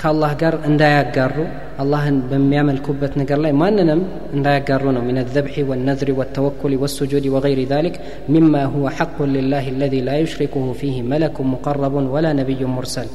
ከአላህ 0.00 0.30
ጋር 0.42 0.54
እንዳያጋሩ 0.68 1.34
አላህን 1.82 2.16
በሚያመልኩበት 2.30 3.12
ነገር 3.20 3.38
ላይ 3.44 3.52
ማንንም 3.62 4.00
እንዳያጋሩ 4.36 4.82
ነው 4.96 5.02
من 5.10 5.16
الذبح 5.24 5.54
والنذر 5.68 6.08
والتوكل 6.18 6.72
والسجود 6.82 7.24
وغير 7.34 7.60
ذلك 7.74 7.94
مما 8.34 8.62
هو 8.74 8.84
حق 8.98 9.18
لله 9.36 9.64
الذي 9.74 10.00
لا 10.08 10.16
يشركه 10.24 10.64
فيه 10.80 10.96
ملك 11.12 11.36
مقرب 11.54 11.94
ولا 12.14 12.30
نبي 12.40 12.60
مرسل 12.76 13.08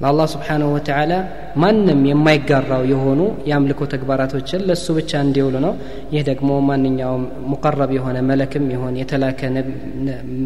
ለአላህ 0.00 0.26
ስብሓንሁ 0.32 0.66
ወተዓላ 0.74 1.12
ማንም 1.62 2.00
የማይጋራው 2.08 2.82
የሆኑ 2.90 3.20
የአምልኮ 3.48 3.80
ተግባራቶችን 3.92 4.64
ለእሱ 4.68 4.86
ብቻ 4.98 5.20
እንዲውሉ 5.24 5.56
ነው። 5.64 5.72
ይህ 6.14 6.22
ደግሞ 6.28 6.50
ማንኛውም 6.68 7.22
ሙቀረብ 7.52 7.92
የሆነ 7.96 8.18
መለክም 8.28 8.66
ይሆን 8.74 8.94
የተላከ 9.00 9.40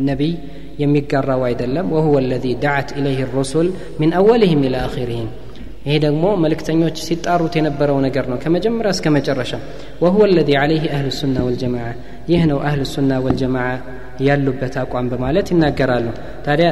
ነቢይ 0.09 0.33
የሚጋራው 0.83 1.43
አይደለም። 1.49 1.89
ወሁወ 1.97 2.19
ለዚ 2.29 2.47
ዳዓት 2.63 2.91
ኢለይህ 2.99 3.21
ሩሱል 3.35 3.69
ሚን 4.01 4.13
አወልህም 4.21 4.63
ኢላ 4.69 4.77
አኺርህም 4.87 5.31
ይሄ 5.87 5.95
ደግሞ 6.05 6.25
መልእክተኞች 6.43 6.97
ሲጣሩት 7.07 7.55
የነበረው 7.59 7.97
ነገር 8.05 8.25
ነው 8.33 8.37
ከመጀመሪያ 8.43 8.91
እስከ 8.97 9.07
መጨረሻ። 9.17 9.53
ወሁወ 10.03 10.27
ለዚ 10.33 10.51
ዓለይህ 10.61 10.85
አህል 10.95 11.09
ሱና 11.19 11.37
ወልጀማዓ 11.47 11.87
ይህ 12.31 12.43
ነው 12.51 12.59
አህል 12.69 12.83
ሱና 12.93 13.13
ወልጀማዓ 13.25 13.69
ያሉበት 14.27 14.75
አቋም 14.83 15.07
በማለት 15.13 15.47
ይናገራሉ። 15.53 16.07
ታዲያ 16.47 16.69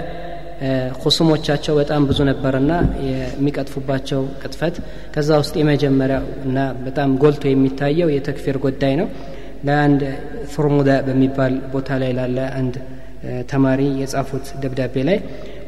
ኩሱሞቻቸው 1.02 1.74
በጣም 1.80 2.02
ብዙ 2.10 2.20
ነበርና 2.30 2.74
የሚቀጥፉባቸው 3.10 4.22
ቅጥፈት 4.42 4.76
ከዛ 5.16 5.30
ውስጥ 5.42 5.56
የመጀመሪያው 5.62 6.26
እና 6.48 6.58
በጣም 6.86 7.10
ጎልቶ 7.24 7.44
የሚታየው 7.52 8.12
የተክፊር 8.16 8.58
ጉዳይ 8.66 8.94
ነው 9.02 9.10
ለአንድ 9.70 10.02
ፎርሙዳ 10.54 10.92
በሚባል 11.08 11.54
ቦታ 11.74 11.98
ላይ 12.04 12.14
ላለ 12.20 12.40
አንድ 12.62 12.76
ተማሪ 13.52 13.82
የጻፉት 14.04 14.48
ደብዳቤ 14.64 14.96
ላይ 15.10 15.20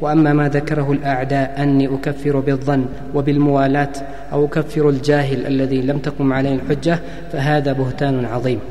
وأما 0.01 0.31
ما 0.33 0.47
ذكره 0.49 0.87
الأعداء 0.91 1.47
أني 1.63 1.85
أكفر 1.87 2.35
بالظن 2.39 2.83
وبالموالاة 3.15 3.95
أو 4.33 4.39
أكفر 4.45 4.85
الجاهل 4.89 5.39
الذي 5.45 5.79
لم 5.81 5.97
تقم 5.97 6.33
عليه 6.33 6.53
الحجة 6.53 6.95
فهذا 7.31 7.71
بهتان 7.79 8.25
عظيم 8.25 8.61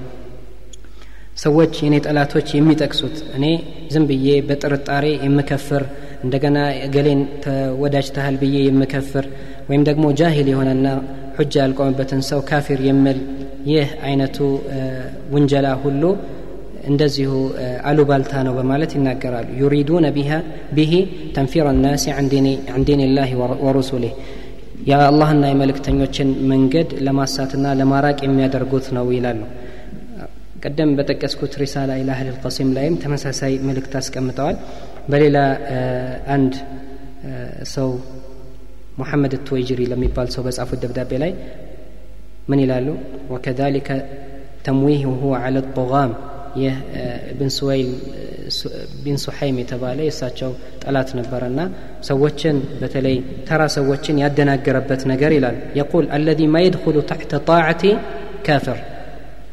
ሰዎች 1.36 1.72
የኔ 1.84 1.94
ጠላቶች 2.04 2.48
የሚጠቅሱት 2.56 3.16
እኔ 3.36 3.46
ዝም 3.94 4.04
ብዬ 4.10 4.28
በጥርጣሬ 4.48 5.06
የምከፍር 5.24 5.82
እንደገና 6.23 6.57
ገሌን 6.95 7.21
ተወዳጅተሃል 7.43 8.35
ብዬ 8.41 8.57
የምከፍር 8.65 9.25
ወይም 9.69 9.83
ደግሞ 9.89 10.05
ጃሂል 10.19 10.47
የሆነና 10.51 10.87
ሑጃ 11.37 11.53
ያልቆመበትን 11.63 12.21
ሰው 12.29 12.39
ካፊር 12.49 12.79
የሚል 12.87 13.19
ይህ 13.69 13.89
አይነቱ 14.07 14.37
ውንጀላ 15.33 15.67
ሁሉ 15.83 16.03
እንደዚሁ 16.91 17.31
አሉባልታ 17.89 18.33
ነው 18.47 18.53
በማለት 18.59 18.91
ይናገራሉ። 18.97 19.47
ዩሪዱነ 19.61 20.05
ቢሂ 20.77 20.93
ተንፊር 21.35 21.67
ናሲ 21.83 22.05
አን 22.15 22.27
ዲን 22.87 23.01
ላህ 23.17 23.31
ወሩሱሊህ 23.65 24.13
የአላህና 24.89 25.43
የመልእክተኞችን 25.51 26.29
መንገድ 26.51 26.89
ለማሳትና 27.07 27.73
ለማራቅ 27.79 28.17
የሚያደርጉት 28.25 28.87
ነው 28.97 29.07
ይላሉ። 29.15 29.41
ቀደም 30.63 30.89
በጠቀስኩት 30.97 31.53
ሪሳላ 31.61 31.91
ኢላ 32.01 32.09
አህል 32.15 32.27
ልቀሲም 32.31 32.71
ላይም 32.77 32.95
ተመሳሳይ 33.03 33.53
መልእክት 33.67 33.93
አስቀምጠዋል 33.99 34.57
በሌላ 35.11 35.37
አንድ 36.35 36.53
ሰው 37.73 37.89
ሙሐመድ 38.99 39.33
ትወይጅሪ 39.47 39.81
ለሚባል 39.91 40.27
ሰው 40.35 40.41
በጻፉት 40.47 40.79
ደብዳቤ 40.83 41.11
ላይ 41.23 41.31
ምን 42.49 42.59
ይላሉ 42.63 42.87
ወከዛሊከ 43.33 43.89
ተምዊህሁ 44.65 45.21
አለ 45.39 45.57
ጦጋም 45.75 46.11
ይህ 46.61 46.75
ብን 47.37 47.51
ስወይል 47.57 47.89
ቢን 49.03 49.17
ሱሐይም 49.23 49.57
የተባለ 49.61 49.99
የእሳቸው 50.05 50.51
ጠላት 50.83 51.09
ነበረና 51.19 51.59
ሰዎችን 52.09 52.57
በተለይ 52.81 53.15
ተራ 53.47 53.61
ሰዎችን 53.77 54.19
ያደናገረበት 54.23 55.01
ነገር 55.11 55.31
ይላል። 55.37 55.57
የቁል 55.79 56.07
አለዚ 56.17 56.47
ማ 56.53 56.63
የድኩሉ 56.65 56.97
ታሕተ 57.11 57.39
ጣዕቲ 57.49 57.83
ካፍር። 58.47 58.79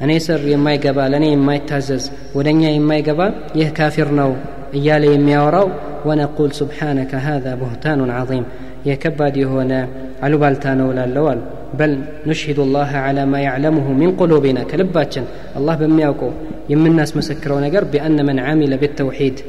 እኔ 0.05 0.13
ስር 0.27 0.41
የማይገባ 0.53 0.99
ለእኔ 1.13 1.27
የማይታዘዝ 1.33 2.05
ወደ 2.37 2.49
እኛ 2.55 2.65
የማይገባ 2.73 3.21
ይህ 3.61 3.71
ካፊር 3.79 4.11
ነው 4.21 4.33
إيالهم 4.75 5.29
يورو 5.29 5.71
ونقول 6.07 6.53
سبحانك 6.53 7.15
هذا 7.15 7.55
بهتان 7.55 8.11
عظيم. 8.11 8.45
يكباد 8.87 9.39
هنا 9.39 9.89
علو 10.23 10.39
بالتانو 10.39 10.91
اللوال. 10.91 11.39
بل 11.79 11.99
نشهد 12.27 12.59
الله 12.59 12.87
على 12.87 13.27
ما 13.27 13.41
يعلمه 13.41 13.93
من 13.93 14.17
قلوبنا 14.17 14.63
كلباتشن. 14.63 15.25
الله 15.57 15.75
بمياكو 15.75 16.31
يم 16.69 16.87
الناس 16.87 17.17
مسكرون 17.17 17.65
قر 17.77 17.85
بأن 17.85 18.27
من 18.27 18.39
عمل 18.39 18.77
بالتوحيد. 18.77 19.41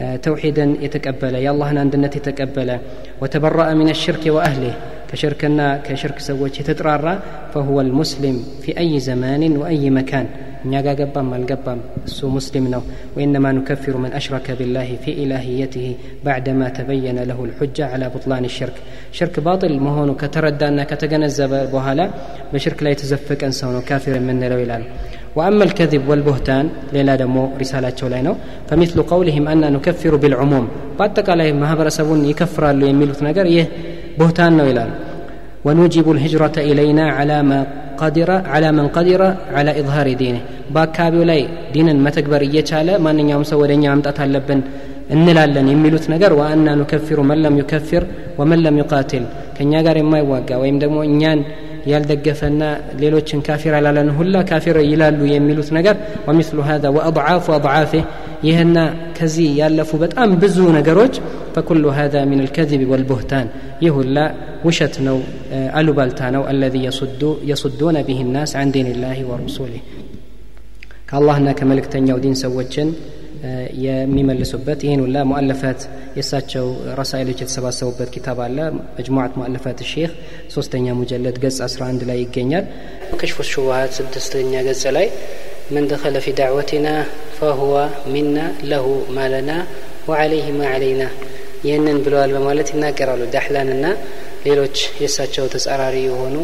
آه، 0.00 0.16
توحيدا 0.16 0.74
يتقبله 0.80 1.38
يا 1.38 1.50
الله 1.50 1.66
عندنا 1.66 2.06
يتقبله 2.06 2.78
وتبرأ 3.20 3.74
من 3.74 3.88
الشرك 3.88 4.26
وأهله. 4.26 4.74
كشركنا 5.12 5.76
كشرك 5.76 6.18
سويت 6.18 6.62
تترارا 6.62 7.20
فهو 7.54 7.80
المسلم 7.80 8.44
في 8.62 8.78
أي 8.78 9.00
زمان 9.00 9.56
وأي 9.56 9.90
مكان. 9.90 10.26
እኛ 10.65 10.73
ጋር 10.85 10.95
ገባም 11.01 11.29
አልገባም 11.37 11.79
እሱ 12.09 12.29
ሙስሊም 12.35 12.67
ነው 12.73 12.83
ወኢነማ 13.17 13.51
ኑከፊሩ 13.57 13.95
መን 14.03 14.13
አሽረከ 14.19 14.55
ቢላህ 14.59 14.89
ፊ 15.03 15.15
ኢላህየትህ 15.23 15.87
ባዕደማ 16.25 16.69
ተበየነ 16.77 17.19
ለሁ 17.31 17.39
ልሑጃ 17.51 17.87
ዓላ 17.95 18.09
ቡጥላን 18.15 18.47
ሽርክ 18.57 18.77
ሽርክ 19.19 19.37
ባጥል 19.47 19.75
መሆኑ 19.87 20.11
ከተረዳና 20.23 20.79
ከተገነዘበ 20.91 21.53
በኋላ 21.75 21.99
በሽርክ 22.53 22.81
ላይ 22.87 22.93
የተዘፈቀን 22.95 23.53
ሰው 23.61 23.71
ነው 23.77 23.83
ካፊር 23.91 24.17
የምንለው 24.21 24.61
ይላል 24.65 24.85
وأما 25.37 25.63
الكذب 25.63 26.03
والبهتان 26.09 26.65
ليلا 26.93 27.15
دمو 27.21 27.43
رسالة 27.61 27.99
لينو 28.13 28.33
فمثل 28.69 28.97
قولهم 29.13 29.43
أن 29.47 29.63
نكفر 29.75 30.13
بالعموم 30.15 30.65
بعد 30.99 31.29
عليه 31.29 31.49
ما 31.61 31.73
هبرسبون 31.73 32.19
يكفر 32.31 32.63
له 32.79 32.85
يميلوت 32.91 33.19
نجر 33.27 33.45
يه 33.55 33.65
بهتان 34.19 34.51
نو 34.57 34.65
إلال 34.71 34.91
ونوجب 35.65 36.07
الهجرة 36.15 36.55
إلينا 36.69 37.05
على 37.17 37.37
ما 37.49 37.59
قدر 38.02 38.30
على 38.52 38.68
من 38.78 38.86
قدر 38.96 39.20
على 39.56 39.70
إظهار 39.80 40.06
دينه 40.22 40.40
በአካባቢው 40.74 41.22
ላይ 41.30 41.40
ዲንን 41.74 41.98
መተግበር 42.04 42.42
እየቻለ 42.48 42.88
ማንኛውም 43.04 43.44
ሰው 43.50 43.58
ወደ 43.62 43.70
እኛ 43.76 43.84
መምጣት 43.94 44.18
አለብን 44.24 44.60
እንላለን 45.14 45.68
የሚሉት 45.72 46.04
ነገር 46.12 46.32
ወአና 46.40 46.66
ኑከፊሩ 46.80 47.18
መን 47.30 47.40
ለም 47.44 47.54
ዩከፊር 47.60 48.02
ወመን 48.40 48.60
ለም 48.66 48.76
ዩቃትል 48.82 49.24
ከእኛ 49.56 49.72
ጋር 49.86 49.96
የማይዋጋ 50.00 50.50
ወይም 50.62 50.76
ደግሞ 50.82 50.98
እኛን 51.08 51.40
ያልደገፈና 51.92 52.62
ሌሎችን 53.02 53.40
ካፊር 53.46 53.74
አላለን 53.78 54.08
ሁላ 54.18 54.42
ካፊር 54.50 54.76
ይላሉ 54.90 55.20
የሚሉት 55.32 55.68
ነገር 55.78 55.96
ወሚስሉ 56.28 56.58
ሀዛ 56.68 56.84
ወአضዓፍ 56.96 57.46
አضዓፍህ 57.56 58.04
ይህና 58.48 58.78
ከዚህ 59.18 59.48
ያለፉ 59.60 59.90
በጣም 60.04 60.30
ብዙ 60.42 60.58
ነገሮች 60.78 61.14
ፈኩሉ 61.56 61.84
ሀዛ 61.98 62.16
ሚን 62.30 62.40
አልከዚብ 62.44 62.82
ወልቡህታን 62.92 63.48
ይህ 63.84 63.92
ሁላ 63.98 64.16
ውሸት 64.67 64.95
ነው 65.07 65.17
አሉባልታ 65.79 66.29
ነው 66.35 66.43
አለዚ 66.51 66.75
የሱዱነ 67.51 67.97
ብህ 68.07 68.19
ናስ 68.35 68.53
አን 68.61 68.71
ዲን 68.75 68.87
ላህ 69.03 69.19
ወረሱሊህ 69.31 69.83
ከአላህና 71.09 71.49
ከመልእክተኛው 71.59 72.19
ዲን 72.25 72.35
ሰዎችን 72.43 72.89
የሚመልሱበት 73.85 74.79
ይህን 74.85 75.01
ሁላ 75.05 75.17
ሙአለፋት 75.31 75.81
የእሳቸው 76.17 76.67
ረሳይሎች 76.99 77.39
የተሰባሰቡበት 77.43 78.09
ኪታብ 78.15 78.37
አለ 78.45 78.57
መጅሙዓት 78.97 79.33
ሙአለፋት 79.39 79.81
ሼክ 79.91 80.13
ሶስተኛ 80.55 80.95
ሙጀለድ 81.01 81.37
ገጽ 81.43 81.59
11 81.67 82.07
ላይ 82.09 82.17
ይገኛል 82.25 82.65
ከሽፉ 83.21 83.37
ሹቡሃት 83.51 83.91
ስድስተኛ 83.99 84.53
ገጽ 84.69 84.85
ላይ 84.97 85.09
من 85.71 85.87
دخل 85.87 86.21
في 86.21 86.31
دعوتنا 86.31 86.95
فهو 87.39 87.73
منا 88.13 88.45
له 88.63 88.85
ما 89.15 89.25
لنا 89.33 89.57
وعليه 90.09 90.47
ما 90.59 90.67
علينا 90.73 91.07
ይህንን 91.67 91.97
ብለዋል 92.05 92.31
በማለት 92.35 92.67
ይናገራሉ 92.73 93.21
ዳህላንና 93.35 93.85
ሌሎች 94.44 94.76
የእሳቸው 95.00 95.46
ተጻራሪ 95.54 95.96
የሆኑ 96.06 96.36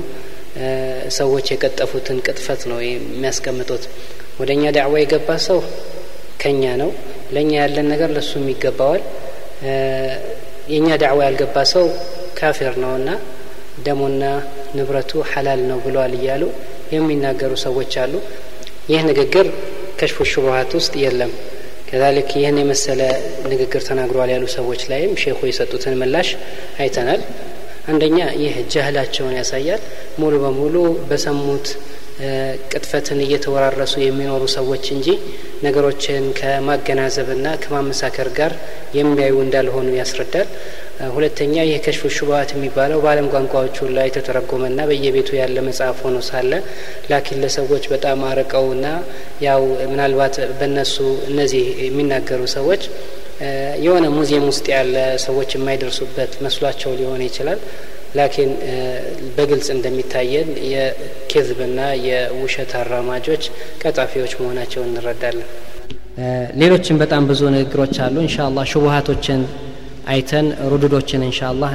ሰዎች 1.17 1.47
የቀጠፉትን 1.53 2.19
ቅጥፈት 2.27 2.63
ነው 2.71 2.79
የሚያስቀምጡት። 2.85 3.83
ወደ 4.41 4.51
እኛ 4.57 4.65
ዳዕዋ 4.77 4.95
የገባ 5.03 5.29
ሰው 5.47 5.59
ከኛ 6.43 6.65
ነው። 6.83 6.91
ለእኛ 7.35 7.53
ያለን 7.61 7.87
ነገር 7.93 8.11
ለሱም 8.17 8.45
ይገባዋል። 8.53 9.03
የእኛ 10.73 10.89
ዳዕዋ 11.03 11.21
ያልገባ 11.27 11.57
ሰው 11.73 11.87
ካፊር 12.39 12.75
ነውና 12.83 13.09
ደሙና 13.87 14.23
ንብረቱ 14.77 15.13
ሐላል 15.31 15.61
ነው 15.71 15.79
ብለዋል 15.85 16.15
እያሉ 16.19 16.43
የሚናገሩ 16.95 17.53
ሰዎች 17.65 17.93
አሉ። 18.03 18.15
ይህ 18.91 19.01
ንግግር 19.09 19.47
ከሽፉ 19.99 20.19
ሹቡሃት 20.33 20.73
ውስጥ 20.79 20.95
የለም። 21.03 21.33
ከዛልክ 21.89 22.31
ይህን 22.39 22.57
የመሰለ 22.61 23.01
ንግግር 23.51 23.83
ተናግረዋል 23.89 24.31
ያሉ 24.35 24.45
ሰዎች 24.57 24.81
ላይም 24.91 25.13
ሼኹ 25.23 25.39
የሰጡትን 25.49 25.95
ምላሽ 26.01 26.29
አይተናል 26.79 27.21
አንደኛ 27.87 28.19
ይህ 28.43 28.55
ጃህላቸውን 28.73 29.37
ያሳያል። 29.39 29.83
ሙሉ 30.21 30.35
በሙሉ 30.45 30.75
በሰሙት 31.09 31.67
ቅጥፈትን 32.71 33.19
እየተወራረሱ 33.25 33.95
የሚኖሩ 34.03 34.43
ሰዎች 34.55 34.85
እንጂ 34.95 35.09
ነገሮችን 35.65 36.25
ከማገናዘብና 36.39 37.47
ከማመሳከር 37.63 38.29
ጋር 38.39 38.53
የሚያዩ 38.99 39.35
እንዳልሆኑ 39.45 39.89
ያስረዳል። 39.99 40.49
ሁለተኛ 41.15 41.55
ይህ 41.69 41.79
ከሽፉ 41.87 42.11
ሹባሃት 42.17 42.51
የሚባለው 42.55 43.03
በአለም 43.05 43.29
ቋንቋዎች 43.35 43.77
ሁላ 43.83 44.07
የተተረጎመና 44.07 44.79
በየቤቱ 44.91 45.31
ያለ 45.41 45.57
መጽሐፍ 45.69 45.99
ሆኖ 46.07 46.19
ሳለ 46.29 46.53
ላኪን 47.11 47.41
ለሰዎች 47.45 47.87
በጣም 47.93 48.23
አርቀውና 48.31 48.87
ያው 49.47 49.63
ምናልባት 49.93 50.37
በእነሱ 50.59 50.97
እነዚህ 51.31 51.67
የሚናገሩ 51.87 52.41
ሰዎች 52.57 52.85
የሆነ 53.85 54.07
ሙዚየም 54.15 54.47
ውስጥ 54.51 54.67
ያለ 54.75 54.95
ሰዎች 55.25 55.51
የማይደርሱበት 55.57 56.33
መስሏቸው 56.45 56.93
ሊሆን 57.01 57.23
ይችላል። 57.27 57.61
ላኪን 58.17 58.51
በግልጽ 59.37 59.69
እንደሚታየን 59.75 60.51
የኬዝብና 60.73 61.79
የውሸት 62.07 62.73
አራማጆች 62.81 63.43
ቀጣፊዎች 63.83 64.35
መሆናቸውን 64.41 64.91
እንረዳለን። 64.93 65.49
ሌሎችም 66.61 66.99
በጣም 67.03 67.23
ብዙ 67.31 67.41
ንግግሮች 67.55 67.97
አሉ። 68.05 68.17
እንሻ 68.23 68.37
አላህ 68.47 68.65
ሹቡሃቶችን 68.73 69.41
አይተን 70.07 70.47
ሩድዶችን 70.73 71.23
እንሻአላህ 71.27 71.71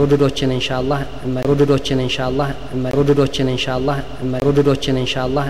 ሩድዶችን 0.00 0.50
እንሻአላህ 0.54 1.00
ሩድዶችን 1.48 1.98
እንሻአላህ 2.04 2.48
ሩድዶችን 2.96 3.48
እንሻአላህ 3.52 3.98
ሩድዶችን 4.46 4.96
እንሻአላህ 5.02 5.46